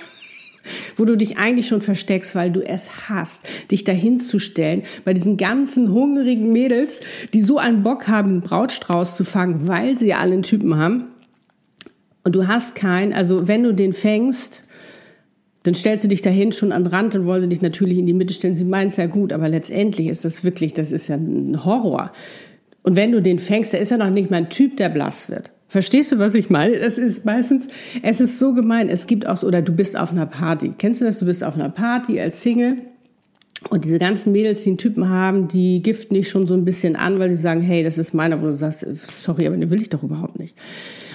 wo 0.96 1.04
du 1.04 1.14
dich 1.16 1.36
eigentlich 1.36 1.68
schon 1.68 1.82
versteckst, 1.82 2.34
weil 2.34 2.50
du 2.50 2.66
es 2.66 3.10
hast, 3.10 3.44
dich 3.70 3.84
dahin 3.84 4.18
zu 4.18 4.38
stellen, 4.38 4.84
bei 5.04 5.12
diesen 5.12 5.36
ganzen 5.36 5.92
hungrigen 5.92 6.52
Mädels, 6.52 7.02
die 7.34 7.42
so 7.42 7.58
einen 7.58 7.82
Bock 7.82 8.08
haben, 8.08 8.30
einen 8.30 8.40
Brautstrauß 8.40 9.14
zu 9.14 9.24
fangen, 9.24 9.68
weil 9.68 9.98
sie 9.98 10.14
alle 10.14 10.32
einen 10.32 10.42
Typen 10.42 10.76
haben. 10.76 11.08
Und 12.24 12.34
du 12.34 12.48
hast 12.48 12.74
keinen, 12.74 13.12
also 13.12 13.46
wenn 13.46 13.62
du 13.62 13.72
den 13.72 13.92
fängst, 13.92 14.64
dann 15.66 15.74
stellst 15.74 16.04
du 16.04 16.08
dich 16.08 16.22
dahin 16.22 16.52
schon 16.52 16.72
an 16.72 16.84
den 16.84 16.92
Rand, 16.92 17.14
dann 17.14 17.26
wollen 17.26 17.42
sie 17.42 17.48
dich 17.48 17.62
natürlich 17.62 17.98
in 17.98 18.06
die 18.06 18.12
Mitte 18.12 18.34
stellen. 18.34 18.56
Sie 18.56 18.64
meinen 18.64 18.88
es 18.88 18.96
ja 18.96 19.06
gut, 19.06 19.32
aber 19.32 19.48
letztendlich 19.48 20.08
ist 20.08 20.24
das 20.24 20.44
wirklich, 20.44 20.74
das 20.74 20.92
ist 20.92 21.08
ja 21.08 21.16
ein 21.16 21.64
Horror. 21.64 22.12
Und 22.82 22.94
wenn 22.96 23.12
du 23.12 23.20
den 23.20 23.38
fängst, 23.38 23.74
da 23.74 23.78
ist 23.78 23.90
ja 23.90 23.96
noch 23.96 24.10
nicht 24.10 24.30
mal 24.30 24.36
ein 24.38 24.50
Typ, 24.50 24.76
der 24.76 24.88
blass 24.88 25.28
wird. 25.28 25.50
Verstehst 25.68 26.12
du, 26.12 26.18
was 26.18 26.34
ich 26.34 26.48
meine? 26.48 26.74
Es 26.74 26.96
ist 26.96 27.24
meistens, 27.24 27.66
es 28.02 28.20
ist 28.20 28.38
so 28.38 28.54
gemein. 28.54 28.88
Es 28.88 29.08
gibt 29.08 29.26
auch, 29.26 29.42
oder 29.42 29.62
du 29.62 29.72
bist 29.72 29.96
auf 29.96 30.12
einer 30.12 30.26
Party. 30.26 30.72
Kennst 30.78 31.00
du 31.00 31.04
das? 31.04 31.18
Du 31.18 31.26
bist 31.26 31.42
auf 31.42 31.56
einer 31.56 31.68
Party 31.68 32.20
als 32.20 32.42
Single. 32.42 32.76
Und 33.70 33.84
diese 33.84 33.98
ganzen 33.98 34.32
Mädels, 34.32 34.62
die 34.62 34.70
einen 34.70 34.78
Typen 34.78 35.08
haben, 35.08 35.48
die 35.48 35.82
giften 35.82 36.14
dich 36.14 36.28
schon 36.28 36.46
so 36.46 36.54
ein 36.54 36.64
bisschen 36.64 36.94
an, 36.94 37.18
weil 37.18 37.30
sie 37.30 37.36
sagen, 37.36 37.62
hey, 37.62 37.82
das 37.82 37.98
ist 37.98 38.14
meiner, 38.14 38.40
wo 38.40 38.46
du 38.46 38.56
sagst, 38.56 38.86
sorry, 39.12 39.46
aber 39.46 39.56
den 39.56 39.70
will 39.70 39.80
ich 39.80 39.88
doch 39.88 40.02
überhaupt 40.02 40.38
nicht. 40.38 40.54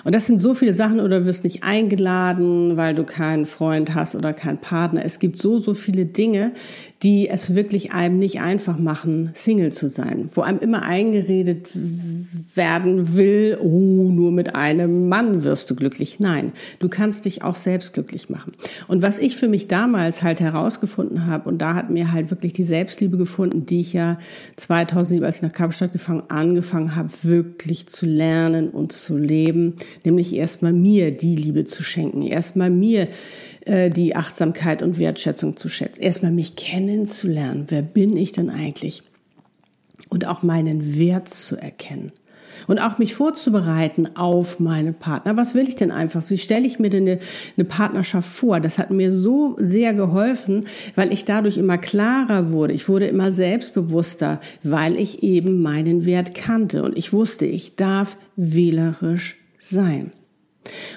Und 0.03 0.13
das 0.13 0.25
sind 0.25 0.39
so 0.39 0.53
viele 0.53 0.74
Sachen 0.74 1.00
oder 1.00 1.25
wirst 1.25 1.43
nicht 1.43 1.63
eingeladen, 1.63 2.77
weil 2.77 2.96
du 2.96 3.03
keinen 3.03 3.46
Freund 3.46 3.93
hast 3.93 4.15
oder 4.15 4.34
keinen 4.34 4.58
Partner. 4.58 5.03
Es 5.03 5.20
gibt 5.20 5.38
so, 5.38 5.60
so 5.60 5.74
viele 5.74 6.05
Dinge, 6.05 6.51
die 7.03 7.27
es 7.29 7.55
wirklich 7.55 7.93
einem 7.93 8.20
nicht 8.20 8.41
einfach 8.41 8.77
machen, 8.77 9.31
Single 9.34 9.72
zu 9.72 9.89
sein, 9.89 10.29
wo 10.34 10.41
einem 10.41 10.60
immer 10.60 10.84
eingeredet 10.84 11.70
werden 12.53 13.15
will, 13.15 13.58
oh, 13.60 14.12
nur 14.12 14.31
mit 14.31 14.55
einem 14.55 15.10
Mann 15.10 15.43
wirst 15.43 15.70
du 15.72 15.75
glücklich. 15.75 16.20
Nein, 16.20 16.51
du 16.79 16.89
kannst 16.89 17.25
dich 17.25 17.43
auch 17.43 17.55
selbst 17.55 17.93
glücklich 17.93 18.29
machen. 18.29 18.53
Und 18.88 19.01
was 19.01 19.17
ich 19.17 19.36
für 19.36 19.48
mich 19.48 19.67
damals 19.67 20.22
halt 20.22 20.41
herausgefunden 20.41 21.25
habe, 21.25 21.50
und 21.50 21.60
da 21.60 21.74
hat 21.74 21.89
mir 21.89 22.12
halt 22.12 22.29
wirklich 22.29 22.53
die 22.53 22.63
Selbstliebe 22.63 23.17
gefunden, 23.17 23.65
die 23.65 23.79
ich 23.79 23.93
ja 23.93 24.20
2007, 24.58 25.25
als 25.25 25.38
ich 25.38 25.41
nach 25.41 25.53
Kapstadt 25.53 25.93
gefangen, 25.93 26.24
angefangen 26.29 26.96
habe, 26.96 27.10
wirklich 27.24 27.88
zu 27.88 28.05
lernen 28.05 28.70
und 28.70 28.91
zu 28.91 29.17
leben, 29.17 29.75
nämlich 30.04 30.36
erstmal 30.36 30.74
mir 30.74 31.12
die 31.12 31.36
Liebe 31.36 31.66
zu 31.66 31.84
schenken, 31.84 32.24
erstmal 32.24 32.70
mir 32.70 33.08
äh, 33.66 33.90
die 33.90 34.16
Achtsamkeit 34.16 34.82
und 34.82 34.98
Wertschätzung 35.00 35.58
zu 35.58 35.70
schätzen, 35.70 36.02
erstmal 36.02 36.32
mich 36.32 36.56
kennenzulernen, 36.56 37.66
wer 37.70 37.82
bin 37.82 38.16
ich 38.18 38.32
denn 38.32 38.50
eigentlich? 38.50 39.04
Und 40.10 40.28
auch 40.28 40.44
meinen 40.44 40.98
Wert 40.98 41.30
zu 41.30 41.56
erkennen 41.56 42.12
und 42.68 42.80
auch 42.80 42.98
mich 42.98 43.16
vorzubereiten 43.16 44.16
auf 44.16 44.60
meinen 44.60 44.94
Partner. 44.94 45.38
Was 45.38 45.56
will 45.56 45.68
ich 45.68 45.76
denn 45.76 45.92
einfach? 45.92 46.24
Wie 46.30 46.38
stelle 46.38 46.66
ich 46.66 46.80
mir 46.80 46.90
denn 46.90 47.08
eine, 47.08 47.20
eine, 47.58 47.66
Partnerschaft 47.66 48.30
vor? 48.30 48.60
Das 48.60 48.78
hat 48.78 48.92
mir 48.92 49.14
so 49.14 49.56
sehr 49.60 49.94
geholfen, 49.94 50.66
weil 50.96 51.12
ich 51.12 51.26
dadurch 51.26 51.58
immer 51.58 51.78
klarer 51.78 52.52
wurde. 52.52 52.74
Ich 52.74 52.90
wurde 52.90 53.08
immer 53.08 53.32
selbstbewusster, 53.32 54.40
weil 54.64 54.98
ich 54.98 55.24
eben 55.24 55.62
meinen 55.62 56.06
Wert 56.06 56.36
kannte 56.36 56.84
und 56.84 56.98
ich 56.98 57.14
wusste, 57.14 57.46
ich 57.46 57.76
darf 57.76 58.18
wählerisch 58.36 59.38
sein. 59.62 60.12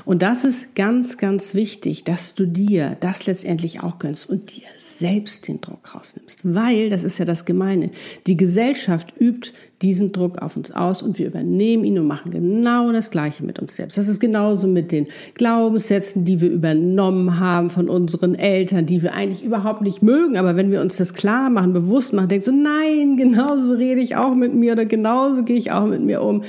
Und 0.05 0.21
das 0.21 0.45
ist 0.45 0.75
ganz, 0.75 1.17
ganz 1.17 1.55
wichtig, 1.55 2.05
dass 2.05 2.35
du 2.35 2.47
dir 2.47 2.99
das 3.01 3.27
letztendlich 3.27 3.83
auch 3.83 3.99
gönnst 3.99 4.29
und 4.29 4.55
dir 4.55 4.67
selbst 4.77 5.49
den 5.49 5.63
Druck 5.63 5.95
rausnimmst. 5.95 6.41
Weil, 6.43 6.91
das 6.91 7.03
ist 7.03 7.17
ja 7.17 7.25
das 7.25 7.47
Gemeine, 7.47 7.91
die 8.27 8.37
Gesellschaft 8.37 9.15
übt 9.19 9.53
diesen 9.81 10.13
Druck 10.13 10.41
auf 10.43 10.57
uns 10.57 10.71
aus 10.71 11.03
und 11.03 11.19
wir 11.19 11.27
übernehmen 11.27 11.85
ihn 11.85 11.99
und 11.99 12.07
machen 12.07 12.31
genau 12.31 12.93
das 12.93 13.11
Gleiche 13.11 13.43
mit 13.43 13.59
uns 13.59 13.77
selbst. 13.77 13.97
Das 13.97 14.09
ist 14.09 14.21
genauso 14.21 14.67
mit 14.67 14.93
den 14.93 15.09
Glaubenssätzen, 15.33 16.27
die 16.27 16.43
wir 16.43 16.51
übernommen 16.51 17.41
haben 17.41 17.71
von 17.71 17.89
unseren 17.89 18.35
Eltern, 18.35 18.85
die 18.85 19.03
wir 19.03 19.15
eigentlich 19.15 19.43
überhaupt 19.43 19.81
nicht 19.81 20.03
mögen. 20.03 20.37
Aber 20.37 20.57
wenn 20.57 20.71
wir 20.71 20.83
uns 20.83 20.99
das 20.99 21.15
klar 21.15 21.49
machen, 21.49 21.73
bewusst 21.73 22.13
machen, 22.13 22.29
denkst 22.29 22.47
du, 22.47 22.53
nein, 22.53 23.17
genauso 23.17 23.73
rede 23.73 24.03
ich 24.03 24.17
auch 24.17 24.35
mit 24.35 24.55
mir 24.55 24.73
oder 24.73 24.85
genauso 24.85 25.43
gehe 25.43 25.57
ich 25.57 25.73
auch 25.73 25.87
mit 25.87 26.03
mir 26.03 26.23
um 26.23 26.43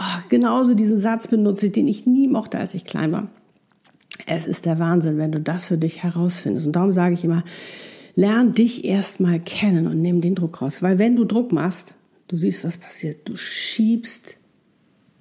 oh, 0.00 0.22
genauso 0.28 0.74
diesen 0.74 0.98
Satz 0.98 1.28
benutze, 1.28 1.70
den 1.70 1.88
ich 1.88 2.06
nie 2.06 2.28
mochte, 2.28 2.58
als 2.58 2.74
ich 2.74 2.84
klein 2.84 3.12
war. 3.12 3.28
Es 4.26 4.46
ist 4.46 4.66
der 4.66 4.78
Wahnsinn, 4.78 5.18
wenn 5.18 5.32
du 5.32 5.40
das 5.40 5.66
für 5.66 5.78
dich 5.78 6.02
herausfindest. 6.02 6.66
Und 6.66 6.76
darum 6.76 6.92
sage 6.92 7.14
ich 7.14 7.24
immer, 7.24 7.44
lern 8.14 8.54
dich 8.54 8.84
erstmal 8.84 9.40
kennen 9.40 9.86
und 9.86 10.00
nimm 10.00 10.20
den 10.20 10.34
Druck 10.34 10.62
raus. 10.62 10.82
Weil 10.82 10.98
wenn 10.98 11.16
du 11.16 11.24
Druck 11.24 11.52
machst, 11.52 11.94
du 12.28 12.36
siehst, 12.36 12.64
was 12.64 12.76
passiert. 12.76 13.28
Du 13.28 13.36
schiebst 13.36 14.36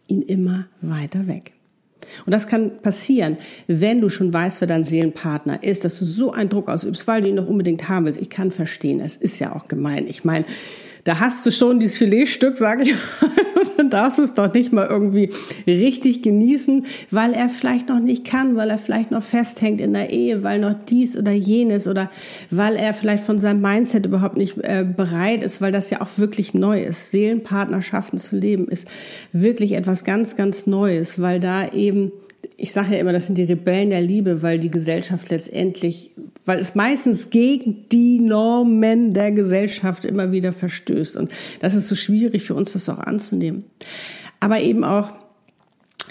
ihn 0.08 0.22
immer 0.22 0.68
weiter 0.82 1.28
weg. 1.28 1.54
Und 2.26 2.34
das 2.34 2.48
kann 2.48 2.82
passieren, 2.82 3.38
wenn 3.68 4.02
du 4.02 4.10
schon 4.10 4.34
weißt, 4.34 4.62
wer 4.62 4.68
dein 4.68 4.84
Seelenpartner 4.84 5.64
ist, 5.64 5.86
dass 5.86 6.00
du 6.00 6.06
so 6.06 6.32
einen 6.32 6.50
Druck 6.50 6.68
ausübst, 6.68 7.08
weil 7.08 7.22
du 7.22 7.30
ihn 7.30 7.36
noch 7.36 7.48
unbedingt 7.48 7.88
haben 7.88 8.06
willst. 8.06 8.20
Ich 8.20 8.30
kann 8.30 8.52
verstehen, 8.52 9.00
es 9.00 9.16
ist 9.16 9.40
ja 9.40 9.56
auch 9.56 9.68
gemein. 9.68 10.08
Ich 10.08 10.24
meine, 10.24 10.46
da 11.04 11.20
hast 11.20 11.46
du 11.46 11.52
schon 11.52 11.80
dieses 11.80 11.98
Filetstück, 11.98 12.58
sage 12.58 12.84
ich 12.84 12.94
dann 13.22 13.30
darfst 13.90 14.20
es 14.20 14.34
doch 14.34 14.54
nicht 14.54 14.72
mal 14.72 14.88
irgendwie 14.88 15.32
richtig 15.68 16.22
genießen, 16.22 16.86
weil 17.12 17.34
er 17.34 17.50
vielleicht 17.50 17.90
noch 17.90 18.00
nicht 18.00 18.26
kann, 18.26 18.56
weil 18.56 18.70
er 18.70 18.78
vielleicht 18.78 19.12
noch 19.12 19.24
festhängt 19.24 19.82
in 19.82 19.94
der 19.94 20.10
Ehe, 20.10 20.44
weil 20.44 20.60
noch 20.60 20.76
dies 20.88 21.18
oder 21.18 21.32
jenes 21.32 21.88
oder 21.88 22.10
weil 22.50 22.76
er 22.76 22.94
vielleicht 22.94 23.24
von 23.24 23.40
seinem 23.40 23.62
Mindset 23.62 24.06
überhaupt 24.06 24.38
nicht 24.38 24.58
äh, 24.60 24.86
bereit 24.86 25.44
ist, 25.44 25.62
weil 25.62 25.72
das 25.72 25.90
ja 25.90 26.02
auch 26.02 26.10
wirklich 26.18 26.54
neu 26.54 26.82
ist. 26.82 27.12
Seelenpartnerschaften 27.12 28.20
zu 28.20 28.38
leben 28.38 28.68
ist 28.68 28.88
wirklich 29.32 29.74
etwas 29.74 30.04
ganz, 30.04 30.36
ganz 30.36 30.68
Neues, 30.68 31.20
weil 31.22 31.40
da 31.40 31.68
eben 31.70 32.12
ich 32.60 32.74
sage 32.74 32.94
ja 32.94 33.00
immer, 33.00 33.14
das 33.14 33.28
sind 33.28 33.38
die 33.38 33.44
Rebellen 33.44 33.90
der 33.90 34.02
Liebe, 34.02 34.42
weil 34.42 34.60
die 34.60 34.70
Gesellschaft 34.70 35.30
letztendlich, 35.30 36.12
weil 36.46 36.60
es 36.60 36.76
meistens 36.76 37.30
gegen 37.30 37.88
die 37.90 38.20
Normen 38.20 39.14
der 39.14 39.32
Gesellschaft 39.32 40.06
immer 40.06 40.32
wieder 40.32 40.52
verstößt. 40.52 41.16
Und 41.16 41.32
das 41.62 41.76
ist 41.76 41.88
so 41.88 41.96
schwierig 41.96 42.44
für 42.44 42.56
uns, 42.56 42.74
das 42.74 42.90
auch 42.90 43.00
anzunehmen. 43.00 43.64
Aber 44.40 44.60
eben 44.62 44.84
auch, 44.84 45.12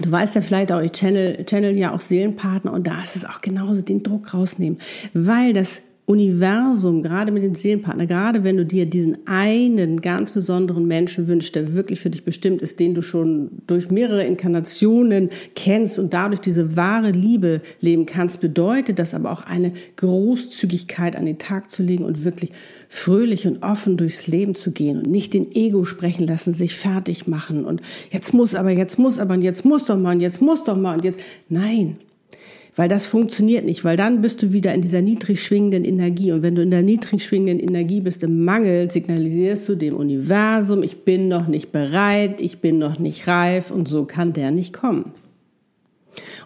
Du 0.00 0.12
weißt 0.12 0.36
ja 0.36 0.42
vielleicht 0.42 0.70
auch, 0.70 0.80
ich 0.80 0.92
channel, 0.92 1.44
channel 1.44 1.76
ja 1.76 1.92
auch 1.92 2.00
Seelenpartner 2.00 2.72
und 2.72 2.86
da 2.86 3.02
ist 3.02 3.16
es 3.16 3.24
auch 3.24 3.40
genauso, 3.40 3.82
den 3.82 4.04
Druck 4.04 4.32
rausnehmen, 4.32 4.78
weil 5.12 5.52
das 5.52 5.82
Universum, 6.08 7.02
gerade 7.02 7.30
mit 7.32 7.42
den 7.42 7.54
Seelenpartnern, 7.54 8.08
gerade 8.08 8.42
wenn 8.42 8.56
du 8.56 8.64
dir 8.64 8.86
diesen 8.86 9.26
einen 9.26 10.00
ganz 10.00 10.30
besonderen 10.30 10.86
Menschen 10.86 11.28
wünschst, 11.28 11.54
der 11.54 11.74
wirklich 11.74 12.00
für 12.00 12.08
dich 12.08 12.24
bestimmt 12.24 12.62
ist, 12.62 12.80
den 12.80 12.94
du 12.94 13.02
schon 13.02 13.50
durch 13.66 13.90
mehrere 13.90 14.24
Inkarnationen 14.24 15.28
kennst 15.54 15.98
und 15.98 16.14
dadurch 16.14 16.40
diese 16.40 16.76
wahre 16.76 17.10
Liebe 17.10 17.60
leben 17.82 18.06
kannst, 18.06 18.40
bedeutet 18.40 18.98
das 18.98 19.12
aber 19.12 19.30
auch 19.30 19.42
eine 19.42 19.74
Großzügigkeit 19.96 21.14
an 21.14 21.26
den 21.26 21.36
Tag 21.36 21.70
zu 21.70 21.82
legen 21.82 22.04
und 22.04 22.24
wirklich 22.24 22.52
fröhlich 22.88 23.46
und 23.46 23.62
offen 23.62 23.98
durchs 23.98 24.26
Leben 24.26 24.54
zu 24.54 24.72
gehen 24.72 24.96
und 24.96 25.10
nicht 25.10 25.34
den 25.34 25.52
Ego 25.52 25.84
sprechen 25.84 26.26
lassen, 26.26 26.54
sich 26.54 26.74
fertig 26.74 27.26
machen 27.26 27.66
und 27.66 27.82
jetzt 28.10 28.32
muss 28.32 28.54
aber, 28.54 28.70
jetzt 28.70 28.98
muss 28.98 29.18
aber 29.18 29.34
und 29.34 29.42
jetzt 29.42 29.66
muss 29.66 29.84
doch 29.84 29.98
mal 29.98 30.14
und 30.14 30.20
jetzt 30.20 30.40
muss 30.40 30.64
doch 30.64 30.76
mal 30.78 30.94
und 30.94 31.04
jetzt. 31.04 31.20
Nein, 31.50 31.98
weil 32.78 32.88
das 32.88 33.06
funktioniert 33.06 33.64
nicht, 33.64 33.82
weil 33.82 33.96
dann 33.96 34.22
bist 34.22 34.40
du 34.40 34.52
wieder 34.52 34.72
in 34.72 34.82
dieser 34.82 35.02
niedrig 35.02 35.42
schwingenden 35.42 35.84
Energie. 35.84 36.30
Und 36.30 36.42
wenn 36.42 36.54
du 36.54 36.62
in 36.62 36.70
der 36.70 36.82
niedrig 36.82 37.24
schwingenden 37.24 37.58
Energie 37.68 38.00
bist, 38.00 38.22
im 38.22 38.44
Mangel, 38.44 38.88
signalisierst 38.88 39.68
du 39.68 39.74
dem 39.74 39.96
Universum, 39.96 40.84
ich 40.84 41.04
bin 41.04 41.26
noch 41.26 41.48
nicht 41.48 41.72
bereit, 41.72 42.40
ich 42.40 42.60
bin 42.60 42.78
noch 42.78 43.00
nicht 43.00 43.26
reif 43.26 43.72
und 43.72 43.88
so 43.88 44.04
kann 44.04 44.32
der 44.32 44.52
nicht 44.52 44.72
kommen. 44.72 45.10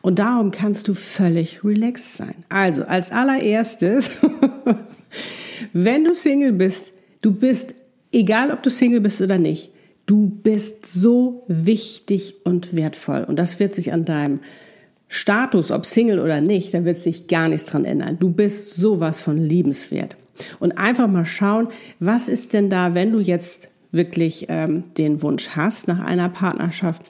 Und 0.01 0.21
darum 0.21 0.53
kannst 0.53 0.89
du 0.89 0.95
völlig 0.95 1.63
relaxed 1.65 2.17
sein. 2.17 2.35
Also 2.49 2.85
als 2.85 3.13
allererstes, 3.13 4.11
wenn 5.75 6.05
du 6.05 6.15
Single 6.15 6.55
bist, 6.55 6.95
du 7.21 7.33
bist, 7.33 7.75
egal 8.11 8.53
ob 8.53 8.63
du 8.63 8.71
Single 8.71 9.03
bist 9.03 9.21
oder 9.21 9.37
nicht, 9.37 9.71
du 10.07 10.31
bist 10.31 10.91
so 10.91 11.45
wichtig 11.47 12.37
und 12.45 12.75
wertvoll. 12.75 13.25
Und 13.25 13.39
das 13.39 13.61
wird 13.61 13.75
sich 13.75 13.93
an 13.93 14.07
deinem 14.07 14.41
Status, 15.15 15.71
ob 15.71 15.85
Single 15.85 16.21
oder 16.21 16.41
nicht, 16.41 16.73
da 16.73 16.87
wird 16.87 16.97
sich 16.97 17.27
gar 17.27 17.47
nichts 17.47 17.69
dran 17.69 17.85
ändern. 17.85 18.17
Du 18.19 18.31
bist 18.31 18.77
sowas 18.77 19.21
von 19.21 19.37
liebenswert. 19.37 20.17
Und 20.59 20.79
einfach 20.79 21.07
mal 21.07 21.27
schauen, 21.27 21.69
was 22.01 22.29
ist 22.29 22.55
denn 22.55 22.71
da, 22.71 22.95
wenn 22.95 23.13
du 23.13 23.21
jetzt 23.21 23.69
wirklich 23.91 24.47
ähm, 24.49 24.85
den 24.97 25.21
Wunsch 25.21 25.51
hast 25.51 25.87
nach 25.87 26.01
einer 26.01 26.31
Partnerschaft, 26.31 27.03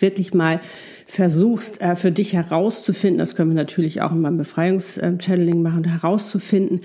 wirklich 0.00 0.34
mal 0.34 0.60
versuchst 1.06 1.80
äh, 1.80 1.94
für 1.94 2.10
dich 2.10 2.32
herauszufinden, 2.32 3.18
das 3.18 3.36
können 3.36 3.50
wir 3.50 3.62
natürlich 3.62 4.02
auch 4.02 4.10
in 4.10 4.20
meinem 4.20 4.38
Befreiungschanneling 4.38 5.62
machen, 5.62 5.84
herauszufinden, 5.84 6.80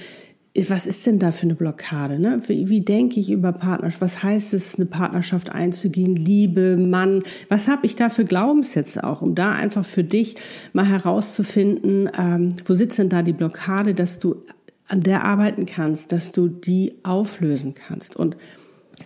was 0.67 0.85
ist 0.85 1.05
denn 1.05 1.17
da 1.17 1.31
für 1.31 1.43
eine 1.43 1.55
Blockade? 1.55 2.19
Ne? 2.19 2.41
Wie, 2.47 2.69
wie 2.69 2.81
denke 2.81 3.19
ich 3.19 3.31
über 3.31 3.53
Partnerschaft? 3.53 4.01
Was 4.01 4.23
heißt 4.23 4.53
es, 4.53 4.75
eine 4.75 4.85
Partnerschaft 4.85 5.49
einzugehen? 5.49 6.15
Liebe, 6.15 6.75
Mann, 6.75 7.23
was 7.47 7.69
habe 7.69 7.85
ich 7.85 7.95
da 7.95 8.09
für 8.09 8.25
Glaubenssätze 8.25 9.03
auch, 9.03 9.21
um 9.21 9.33
da 9.33 9.51
einfach 9.53 9.85
für 9.85 10.03
dich 10.03 10.35
mal 10.73 10.85
herauszufinden, 10.85 12.09
ähm, 12.17 12.55
wo 12.65 12.73
sitzt 12.73 12.99
denn 12.99 13.09
da 13.09 13.21
die 13.21 13.33
Blockade, 13.33 13.93
dass 13.93 14.19
du 14.19 14.43
an 14.89 15.03
der 15.03 15.23
arbeiten 15.23 15.65
kannst, 15.65 16.11
dass 16.11 16.33
du 16.33 16.49
die 16.49 16.95
auflösen 17.03 17.73
kannst. 17.73 18.17
Und 18.17 18.35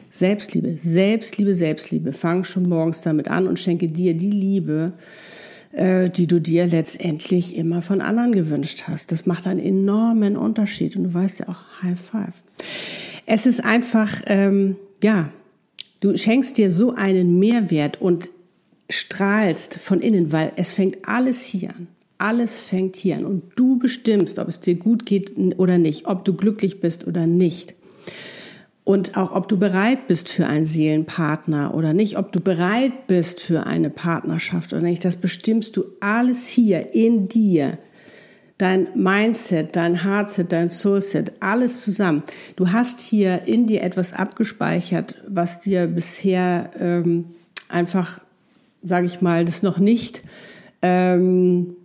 Selbstliebe, 0.10 0.80
Selbstliebe, 0.80 1.54
Selbstliebe, 1.54 2.12
fang 2.12 2.44
schon 2.44 2.68
morgens 2.68 3.02
damit 3.02 3.28
an 3.28 3.48
und 3.48 3.60
schenke 3.60 3.88
dir 3.88 4.16
die 4.16 4.32
Liebe, 4.32 4.94
äh, 4.94 5.45
die 5.76 6.28
du 6.28 6.40
dir 6.40 6.68
letztendlich 6.68 7.56
immer 7.56 7.82
von 7.82 8.00
anderen 8.00 8.32
gewünscht 8.32 8.84
hast. 8.88 9.12
Das 9.12 9.26
macht 9.26 9.46
einen 9.46 9.60
enormen 9.60 10.38
Unterschied 10.38 10.96
und 10.96 11.04
du 11.04 11.14
weißt 11.14 11.40
ja 11.40 11.50
auch 11.50 11.84
High 11.84 12.00
Five. 12.00 12.34
Es 13.26 13.46
ist 13.46 13.64
einfach, 13.64 14.22
ähm, 14.28 14.78
ja, 15.04 15.30
du 16.00 16.16
schenkst 16.16 16.58
dir 16.58 16.72
so 16.72 16.94
einen 16.94 17.40
Mehrwert 17.40 18.00
und 18.00 18.30
strahlst 18.90 19.76
von 19.76 20.00
innen, 20.00 20.32
weil 20.32 20.52
es 20.56 20.74
fängt 20.74 21.08
alles 21.08 21.44
hier 21.44 21.70
an. 21.70 21.88
Alles 22.18 22.60
fängt 22.62 22.96
hier 22.96 23.18
an 23.18 23.26
und 23.26 23.44
du 23.56 23.78
bestimmst, 23.78 24.40
ob 24.40 24.48
es 24.48 24.62
dir 24.62 24.76
gut 24.76 25.06
geht 25.06 25.34
oder 25.58 25.78
nicht, 25.78 26.06
ob 26.08 26.24
du 26.24 26.34
glücklich 26.34 26.80
bist 26.80 27.06
oder 27.06 27.28
nicht. 27.28 27.74
Und 28.86 29.18
auch, 29.18 29.32
ob 29.36 29.48
du 29.48 29.58
bereit 29.58 30.08
bist 30.08 30.30
für 30.30 30.46
einen 30.46 30.66
Seelenpartner 30.66 31.74
oder 31.74 31.94
nicht, 31.94 32.20
ob 32.20 32.32
du 32.32 32.40
bereit 32.40 33.08
bist 33.08 33.42
für 33.42 33.66
eine 33.66 33.90
Partnerschaft 33.90 34.74
oder 34.74 34.84
nicht, 34.84 35.04
das 35.04 35.16
bestimmst 35.16 35.76
du 35.76 35.86
alles 36.02 36.48
hier 36.48 36.94
in 36.94 37.28
dir. 37.28 37.80
Dein 38.60 38.88
Mindset, 38.94 39.76
dein 39.76 40.04
Heartset, 40.04 40.52
dein 40.52 40.70
Soulset, 40.70 41.34
alles 41.40 41.82
zusammen. 41.82 42.22
Du 42.56 42.72
hast 42.72 43.00
hier 43.00 43.48
in 43.48 43.66
dir 43.66 43.82
etwas 43.82 44.14
abgespeichert, 44.14 45.16
was 45.28 45.60
dir 45.60 45.88
bisher 45.88 46.70
ähm, 46.80 47.34
einfach, 47.68 48.22
sage 48.84 49.08
ich 49.08 49.20
mal, 49.20 49.46
das 49.46 49.64
noch 49.64 49.80
nicht 49.80 50.22
ähm, 50.84 51.76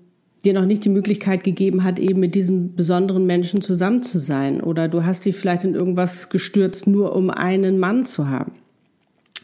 dir 0.44 0.54
noch 0.54 0.64
nicht 0.64 0.84
die 0.84 0.90
Möglichkeit 0.90 1.44
gegeben 1.44 1.84
hat, 1.84 1.98
eben 1.98 2.20
mit 2.20 2.34
diesem 2.34 2.74
besonderen 2.74 3.26
Menschen 3.26 3.62
zusammen 3.62 4.02
zu 4.02 4.18
sein. 4.18 4.60
Oder 4.60 4.88
du 4.88 5.04
hast 5.04 5.24
dich 5.24 5.36
vielleicht 5.36 5.64
in 5.64 5.74
irgendwas 5.74 6.30
gestürzt, 6.30 6.86
nur 6.86 7.14
um 7.14 7.30
einen 7.30 7.78
Mann 7.78 8.06
zu 8.06 8.28
haben. 8.28 8.52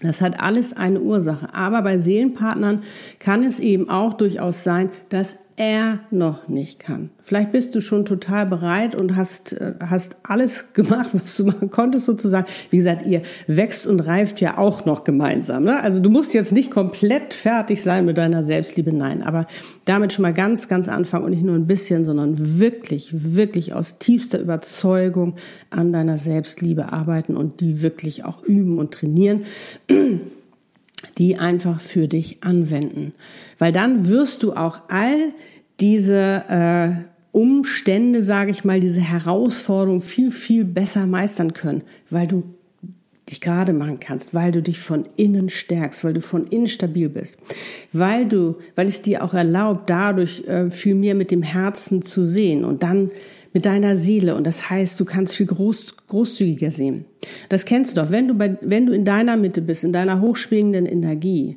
Das 0.03 0.21
hat 0.21 0.41
alles 0.41 0.75
eine 0.75 1.01
Ursache. 1.01 1.55
Aber 1.55 1.83
bei 1.83 1.99
Seelenpartnern 1.99 2.83
kann 3.19 3.43
es 3.43 3.59
eben 3.61 3.89
auch 3.89 4.15
durchaus 4.15 4.63
sein, 4.63 4.91
dass 5.09 5.39
er 5.57 6.01
noch 6.11 6.49
nicht 6.49 6.79
kann. 6.79 7.11
Vielleicht 7.23 7.51
bist 7.51 7.75
du 7.75 7.81
schon 7.81 8.05
total 8.05 8.45
bereit 8.45 8.95
und 8.95 9.17
hast, 9.17 9.55
äh, 9.55 9.73
hast 9.81 10.17
alles 10.23 10.73
gemacht, 10.75 11.11
was 11.13 11.37
du 11.37 11.47
machen 11.47 11.71
konntest 11.71 12.07
sozusagen. 12.07 12.47
Wie 12.71 12.77
gesagt, 12.77 13.07
ihr 13.07 13.23
wächst 13.47 13.87
und 13.87 14.01
reift 14.01 14.41
ja 14.41 14.59
auch 14.59 14.85
noch 14.85 15.05
gemeinsam. 15.05 15.65
Ne? 15.65 15.83
Also 15.83 16.01
du 16.01 16.11
musst 16.11 16.35
jetzt 16.35 16.53
nicht 16.53 16.71
komplett 16.71 17.33
fertig 17.33 17.83
sein 17.83 18.05
mit 18.05 18.19
deiner 18.19 18.45
Selbstliebe, 18.45 18.93
nein. 18.93 19.23
Aber 19.23 19.47
damit 19.87 20.13
schon 20.13 20.23
mal 20.23 20.35
ganz, 20.35 20.69
ganz 20.69 20.89
anfangen 20.89 21.25
und 21.25 21.31
nicht 21.31 21.45
nur 21.45 21.55
ein 21.55 21.67
bisschen, 21.67 22.05
sondern 22.05 22.61
wirklich, 22.61 23.11
wirklich 23.13 23.73
aus 23.73 23.99
tiefster 23.99 24.39
Überzeugung 24.39 25.37
an 25.71 25.93
deiner 25.93 26.19
Selbstliebe 26.19 26.93
arbeiten 26.93 27.35
und 27.35 27.61
die 27.61 27.81
wirklich 27.81 28.25
auch 28.25 28.43
üben 28.43 28.79
und 28.79 28.93
trainieren 28.93 29.45
die 31.19 31.39
einfach 31.39 31.81
für 31.81 32.09
dich 32.09 32.43
anwenden. 32.43 33.13
Weil 33.59 33.73
dann 33.73 34.09
wirst 34.09 34.43
du 34.43 34.53
auch 34.55 34.81
all 34.89 35.33
diese 35.81 36.45
äh, 36.49 36.91
Umstände, 37.33 38.23
sage 38.23 38.51
ich 38.51 38.65
mal, 38.65 38.81
diese 38.81 39.01
Herausforderungen 39.01 40.01
viel, 40.01 40.31
viel 40.31 40.65
besser 40.65 41.07
meistern 41.07 41.53
können, 41.53 41.83
weil 42.09 42.27
du 42.27 42.45
dich 43.29 43.41
gerade 43.41 43.73
machen 43.73 43.99
kannst, 43.99 44.35
weil 44.35 44.53
du 44.53 44.63
dich 44.63 44.79
von 44.79 45.05
innen 45.17 45.49
stärkst, 45.49 46.05
weil 46.05 46.15
du 46.15 46.21
von 46.21 46.47
innen 46.47 46.69
stabil 46.69 47.09
bist, 47.09 47.39
weil 47.93 48.27
du, 48.27 48.57
weil 48.77 48.87
es 48.87 49.03
dir 49.03 49.25
auch 49.25 49.35
erlaubt, 49.35 49.91
dadurch 49.91 50.47
äh, 50.47 50.71
viel 50.71 50.95
mehr 50.95 51.15
mit 51.15 51.31
dem 51.31 51.43
Herzen 51.43 52.03
zu 52.03 52.25
sehen 52.25 52.65
und 52.65 52.83
dann 52.83 53.11
mit 53.57 53.65
deiner 53.65 53.97
Seele. 53.97 54.35
Und 54.35 54.47
das 54.47 54.69
heißt, 54.69 55.01
du 55.01 55.07
kannst 55.07 55.35
viel 55.35 55.47
groß, 55.47 55.97
großzügiger 56.09 56.71
sehen. 56.71 57.07
Das 57.49 57.65
kennst 57.65 57.97
du 57.97 58.03
doch. 58.03 58.11
Wenn 58.11 58.29
du, 58.29 58.35
bei, 58.35 58.59
wenn 58.61 58.85
du 58.85 58.93
in 58.93 59.07
deiner 59.07 59.39
Mitte 59.39 59.63
bist, 59.63 59.83
in 59.83 59.95
deiner 59.95 60.21
hochschwingenden 60.21 60.85
Energie, 60.85 61.57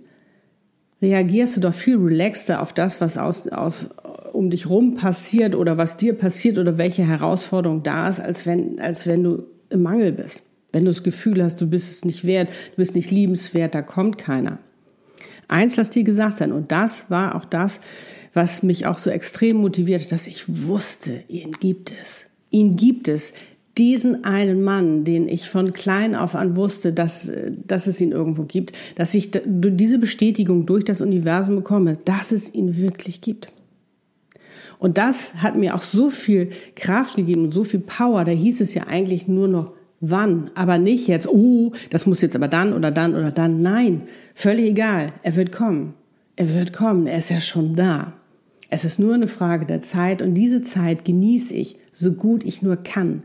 reagierst 1.02 1.58
du 1.58 1.60
doch 1.60 1.74
viel 1.74 1.98
relaxter 1.98 2.62
auf 2.62 2.72
das, 2.72 3.02
was 3.02 3.18
aus, 3.18 3.50
auf, 3.50 3.90
um 4.32 4.50
dich 4.50 4.70
rum 4.70 4.96
passiert 4.96 5.56
oder 5.56 5.78
was 5.78 5.98
dir 5.98 6.14
passiert 6.14 6.58
oder 6.58 6.78
welche 6.78 7.06
Herausforderung 7.06 7.84
da 7.84 8.08
ist, 8.08 8.22
als 8.22 8.46
wenn, 8.46 8.80
als 8.80 9.06
wenn 9.06 9.22
du 9.22 9.44
im 9.70 9.82
Mangel 9.82 10.14
bist. 10.14 10.44
Wenn 10.72 10.86
du 10.86 10.92
das 10.92 11.04
Gefühl 11.04 11.44
hast, 11.44 11.60
du 11.60 11.68
bist 11.68 11.92
es 11.92 12.06
nicht 12.06 12.24
wert, 12.24 12.48
du 12.48 12.78
bist 12.78 12.96
nicht 12.96 13.12
liebenswert, 13.12 13.76
da 13.76 13.82
kommt 13.82 14.18
keiner. 14.18 14.60
Eins 15.50 15.76
lass 15.76 15.90
dir 15.90 16.06
gesagt 16.06 16.38
sein. 16.38 16.54
Und 16.54 16.72
das 16.72 17.12
war 17.12 17.36
auch 17.36 17.44
das, 17.44 17.82
was 18.34 18.64
mich 18.64 18.86
auch 18.86 18.98
so 18.98 19.10
extrem 19.10 19.58
motiviert, 19.58 20.12
dass 20.12 20.28
ich 20.28 20.46
wusste, 20.68 21.24
ihn 21.28 21.52
gibt 21.54 21.92
es. 21.92 22.26
Ihn 22.50 22.76
gibt 22.76 23.08
es. 23.08 23.34
Diesen 23.78 24.26
einen 24.26 24.62
Mann, 24.62 25.06
den 25.06 25.28
ich 25.28 25.50
von 25.50 25.72
klein 25.72 26.16
auf 26.16 26.36
an 26.36 26.56
wusste, 26.56 26.92
dass, 26.92 27.32
dass 27.66 27.88
es 27.88 28.02
ihn 28.02 28.12
irgendwo 28.12 28.44
gibt, 28.44 28.74
dass 28.96 29.14
ich 29.14 29.32
diese 29.32 30.00
Bestätigung 30.00 30.66
durch 30.66 30.84
das 30.84 31.02
Universum 31.02 31.58
bekomme, 31.58 31.98
dass 32.04 32.32
es 32.32 32.54
ihn 32.54 32.78
wirklich 32.78 33.22
gibt. 33.22 33.52
Und 34.80 34.98
das 34.98 35.36
hat 35.36 35.56
mir 35.56 35.76
auch 35.76 35.82
so 35.82 36.10
viel 36.10 36.50
Kraft 36.76 37.16
gegeben 37.16 37.46
und 37.46 37.54
so 37.54 37.64
viel 37.64 37.82
Power. 37.82 38.24
Da 38.24 38.32
hieß 38.32 38.62
es 38.62 38.74
ja 38.74 38.88
eigentlich 38.88 39.28
nur 39.28 39.48
noch 39.48 39.74
wann, 40.00 40.52
aber 40.56 40.78
nicht 40.78 41.08
jetzt, 41.08 41.28
oh, 41.28 41.74
das 41.90 42.06
muss 42.06 42.22
jetzt 42.22 42.36
aber 42.36 42.48
dann 42.48 42.74
oder 42.74 42.92
dann 42.92 43.16
oder 43.16 43.32
dann. 43.32 43.62
Nein, 43.62 44.04
völlig 44.34 44.72
egal. 44.72 45.14
Er 45.24 45.36
wird 45.36 45.52
kommen. 45.52 45.94
Er 46.36 46.54
wird 46.54 46.72
kommen. 46.74 47.08
Er 47.08 47.18
ist 47.18 47.30
ja 47.30 47.42
schon 47.42 47.76
da. 47.76 48.14
Es 48.70 48.86
ist 48.86 49.00
nur 49.00 49.16
eine 49.16 49.28
Frage 49.28 49.66
der 49.66 49.82
Zeit 49.82 50.22
und 50.22 50.36
diese 50.36 50.62
Zeit 50.62 51.06
genieße 51.06 51.56
ich 51.56 51.78
so 51.94 52.14
gut 52.14 52.46
ich 52.46 52.62
nur 52.62 52.78
kann. 52.78 53.24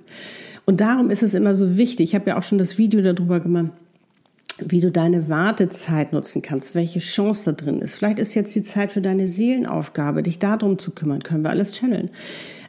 Und 0.64 0.80
darum 0.80 1.10
ist 1.10 1.22
es 1.22 1.34
immer 1.34 1.54
so 1.54 1.76
wichtig. 1.76 2.10
Ich 2.10 2.14
habe 2.14 2.30
ja 2.30 2.38
auch 2.38 2.42
schon 2.42 2.58
das 2.58 2.78
Video 2.78 3.02
darüber 3.02 3.40
gemacht, 3.40 3.70
wie 4.58 4.80
du 4.80 4.90
deine 4.90 5.28
Wartezeit 5.28 6.12
nutzen 6.12 6.40
kannst, 6.40 6.74
welche 6.74 7.00
Chance 7.00 7.44
da 7.46 7.52
drin 7.52 7.80
ist. 7.80 7.96
Vielleicht 7.96 8.18
ist 8.18 8.34
jetzt 8.34 8.54
die 8.54 8.62
Zeit 8.62 8.92
für 8.92 9.00
deine 9.00 9.26
Seelenaufgabe, 9.26 10.22
dich 10.22 10.38
darum 10.38 10.78
zu 10.78 10.92
kümmern. 10.92 11.22
Können 11.22 11.44
wir 11.44 11.50
alles 11.50 11.72
channeln. 11.72 12.10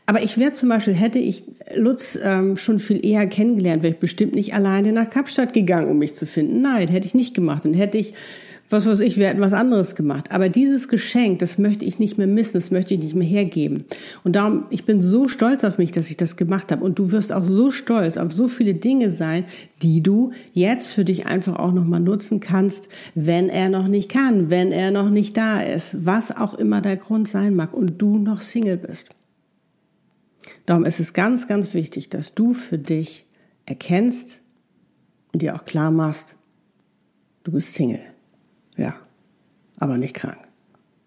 Aber 0.07 0.21
ich 0.21 0.37
wäre 0.37 0.53
zum 0.53 0.69
Beispiel, 0.69 0.93
hätte 0.93 1.19
ich 1.19 1.43
Lutz 1.75 2.17
ähm, 2.21 2.57
schon 2.57 2.79
viel 2.79 3.03
eher 3.03 3.25
kennengelernt, 3.27 3.81
wäre 3.81 3.93
ich 3.93 3.99
bestimmt 3.99 4.35
nicht 4.35 4.53
alleine 4.53 4.91
nach 4.91 5.09
Kapstadt 5.09 5.53
gegangen, 5.53 5.89
um 5.89 5.97
mich 5.97 6.13
zu 6.13 6.25
finden. 6.25 6.61
Nein, 6.61 6.89
hätte 6.89 7.07
ich 7.07 7.15
nicht 7.15 7.33
gemacht. 7.33 7.65
Und 7.65 7.73
hätte 7.73 7.97
ich 7.97 8.13
was 8.69 8.87
weiß 8.87 8.99
ich, 9.01 9.17
wir 9.17 9.27
hätten 9.27 9.41
was 9.41 9.53
anderes 9.53 9.95
gemacht. 9.95 10.31
Aber 10.31 10.49
dieses 10.49 10.87
Geschenk, 10.87 11.39
das 11.39 11.59
möchte 11.59 11.85
ich 11.85 11.99
nicht 11.99 12.17
mehr 12.17 12.27
missen, 12.27 12.53
das 12.53 12.71
möchte 12.71 12.95
ich 12.95 12.99
nicht 12.99 13.15
mehr 13.15 13.27
hergeben. 13.27 13.85
Und 14.23 14.35
darum, 14.35 14.65
ich 14.71 14.85
bin 14.85 15.01
so 15.01 15.27
stolz 15.27 15.63
auf 15.63 15.77
mich, 15.77 15.91
dass 15.91 16.09
ich 16.09 16.17
das 16.17 16.35
gemacht 16.35 16.71
habe. 16.71 16.83
Und 16.83 16.97
du 16.97 17.11
wirst 17.11 17.31
auch 17.31 17.43
so 17.43 17.69
stolz 17.69 18.17
auf 18.17 18.33
so 18.33 18.47
viele 18.47 18.73
Dinge 18.73 19.11
sein, 19.11 19.45
die 19.83 20.01
du 20.01 20.31
jetzt 20.53 20.91
für 20.91 21.05
dich 21.05 21.27
einfach 21.27 21.57
auch 21.57 21.73
nochmal 21.73 21.99
nutzen 21.99 22.39
kannst, 22.39 22.89
wenn 23.13 23.49
er 23.49 23.69
noch 23.69 23.87
nicht 23.87 24.09
kann, 24.09 24.49
wenn 24.49 24.71
er 24.71 24.89
noch 24.89 25.11
nicht 25.11 25.37
da 25.37 25.61
ist, 25.61 26.05
was 26.05 26.35
auch 26.35 26.55
immer 26.55 26.81
der 26.81 26.97
Grund 26.97 27.27
sein 27.27 27.55
mag 27.55 27.73
und 27.73 28.01
du 28.01 28.17
noch 28.17 28.41
Single 28.41 28.77
bist. 28.77 29.11
Darum 30.65 30.85
ist 30.85 30.99
es 30.99 31.13
ganz, 31.13 31.47
ganz 31.47 31.75
wichtig, 31.75 32.09
dass 32.09 32.33
du 32.33 32.55
für 32.55 32.79
dich 32.79 33.27
erkennst 33.67 34.41
und 35.31 35.43
dir 35.43 35.55
auch 35.55 35.65
klar 35.65 35.91
machst, 35.91 36.35
du 37.43 37.51
bist 37.51 37.73
Single. 37.73 38.14
Ja, 38.77 38.95
aber 39.77 39.97
nicht 39.97 40.13
krank. 40.13 40.37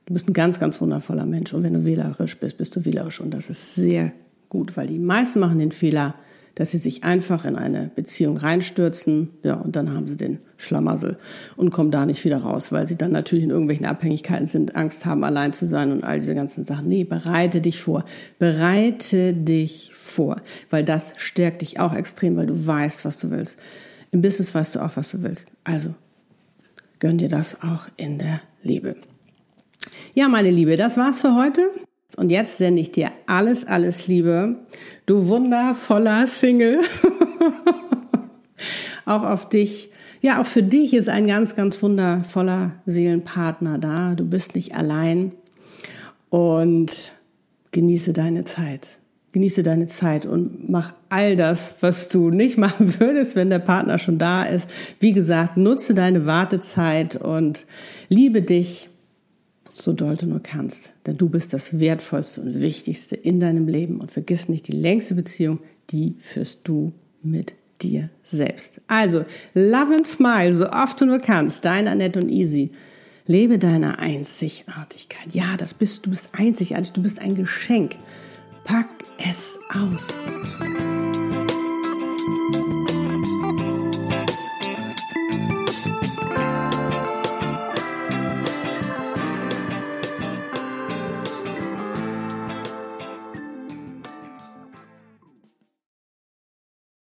Du 0.07 0.15
bist 0.15 0.29
ein 0.29 0.33
ganz, 0.33 0.59
ganz 0.59 0.81
wundervoller 0.81 1.27
Mensch. 1.27 1.53
Und 1.53 1.63
wenn 1.63 1.75
du 1.75 1.85
wählerisch 1.85 2.39
bist, 2.39 2.57
bist 2.57 2.75
du 2.75 2.85
wählerisch. 2.85 3.21
Und 3.21 3.33
das 3.33 3.51
ist 3.51 3.75
sehr 3.75 4.13
gut, 4.49 4.77
weil 4.77 4.87
die 4.87 4.99
meisten 4.99 5.41
machen 5.41 5.59
den 5.59 5.73
Fehler, 5.73 6.15
dass 6.55 6.73
sie 6.73 6.79
sich 6.79 7.05
einfach 7.05 7.45
in 7.45 7.55
eine 7.55 7.91
Beziehung 7.95 8.37
reinstürzen, 8.37 9.31
ja, 9.45 9.55
und 9.55 9.77
dann 9.77 9.93
haben 9.93 10.09
sie 10.09 10.17
den 10.17 10.39
Schlamassel 10.57 11.17
und 11.57 11.71
kommen 11.71 11.93
da 11.93 12.05
nicht 12.05 12.25
wieder 12.25 12.39
raus, 12.39 12.73
weil 12.73 12.89
sie 12.89 12.97
dann 12.97 13.13
natürlich 13.13 13.45
in 13.45 13.51
irgendwelchen 13.51 13.87
Abhängigkeiten 13.87 14.47
sind, 14.47 14.75
Angst 14.75 15.07
haben, 15.07 15.23
allein 15.23 15.53
zu 15.53 15.67
sein 15.67 15.93
und 15.93 16.03
all 16.03 16.19
diese 16.19 16.35
ganzen 16.35 16.65
Sachen. 16.65 16.89
Nee, 16.89 17.05
bereite 17.05 17.61
dich 17.61 17.81
vor. 17.81 18.05
Bereite 18.41 19.35
dich 19.35 19.93
vor, 19.95 20.41
weil 20.69 20.85
das 20.85 21.13
stärkt 21.17 21.63
dich 21.63 21.79
auch 21.79 21.95
extrem, 21.95 22.37
weil 22.37 22.47
du 22.47 22.67
weißt, 22.67 23.05
was 23.05 23.19
du 23.19 23.31
willst. 23.31 23.57
Im 24.11 24.21
Business 24.21 24.53
weißt 24.53 24.75
du 24.75 24.81
auch, 24.81 24.97
was 24.97 25.13
du 25.13 25.23
willst. 25.23 25.53
Also 25.63 25.95
gönn 26.99 27.19
dir 27.19 27.29
das 27.29 27.63
auch 27.63 27.89
in 27.97 28.19
der 28.19 28.41
Liebe. 28.63 28.97
Ja, 30.15 30.29
meine 30.29 30.51
Liebe, 30.51 30.77
das 30.77 30.97
war's 30.97 31.21
für 31.21 31.35
heute. 31.35 31.71
Und 32.17 32.31
jetzt 32.31 32.59
sende 32.59 32.81
ich 32.81 32.91
dir 32.91 33.13
alles, 33.27 33.67
alles 33.67 34.07
Liebe. 34.07 34.57
Du 35.07 35.29
wundervoller 35.29 36.27
Single. 36.27 36.81
auch 39.05 39.23
auf 39.23 39.49
dich. 39.49 39.91
Ja, 40.21 40.41
auch 40.41 40.47
für 40.47 40.63
dich 40.63 40.95
ist 40.95 41.09
ein 41.09 41.27
ganz, 41.27 41.55
ganz 41.55 41.81
wundervoller 41.83 42.73
Seelenpartner 42.87 43.79
da. 43.79 44.15
Du 44.15 44.25
bist 44.25 44.55
nicht 44.55 44.75
allein. 44.75 45.33
Und 46.31 47.13
genieße 47.71 48.13
deine 48.13 48.45
Zeit 48.45 48.98
genieße 49.33 49.63
deine 49.63 49.87
Zeit 49.87 50.27
und 50.27 50.69
mach 50.69 50.95
all 51.09 51.37
das, 51.37 51.75
was 51.81 52.09
du 52.09 52.31
nicht 52.31 52.59
machen 52.59 52.99
würdest, 53.01 53.37
wenn 53.37 53.51
der 53.51 53.59
Partner 53.59 53.99
schon 53.99 54.19
da 54.19 54.45
ist. 54.45 54.69
Wie 55.01 55.13
gesagt, 55.13 55.57
nutze 55.57 55.95
deine 55.95 56.27
Wartezeit 56.27 57.17
und 57.17 57.67
liebe 58.09 58.43
dich 58.43 58.89
so 59.73 59.93
doll 59.93 60.17
du 60.17 60.27
nur 60.27 60.43
kannst. 60.43 60.91
Denn 61.07 61.17
du 61.17 61.29
bist 61.29 61.53
das 61.53 61.79
Wertvollste 61.79 62.41
und 62.41 62.61
Wichtigste 62.61 63.17
in 63.17 63.41
deinem 63.41 63.69
Leben. 63.69 64.01
Und 64.01 64.11
vergiss 64.11 64.49
nicht, 64.49 64.69
die 64.69 64.73
längste 64.73 65.15
Beziehung, 65.15 65.61
die 65.91 66.17
führst 66.19 66.61
du 66.65 66.93
mit 67.23 67.55
dir 67.81 68.11
selbst. 68.25 68.81
Also, 68.89 69.25
love 69.55 69.95
and 69.95 70.07
smile, 70.07 70.53
so 70.53 70.69
oft 70.69 71.01
du 71.01 71.07
nur 71.07 71.19
kannst. 71.19 71.65
Dein 71.65 71.87
Annette 71.87 72.21
und 72.21 72.31
Easy. 72.31 72.71
Lebe 73.27 73.59
deine 73.59 73.99
Einzigartigkeit. 73.99 75.33
Ja, 75.33 75.57
das 75.57 75.75
bist, 75.75 76.07
du 76.07 76.11
bist 76.11 76.31
einzigartig, 76.33 76.93
du 76.93 77.03
bist 77.03 77.19
ein 77.19 77.35
Geschenk. 77.35 77.97
Pack 78.65 78.89
es 79.19 79.59
aus. 79.69 80.07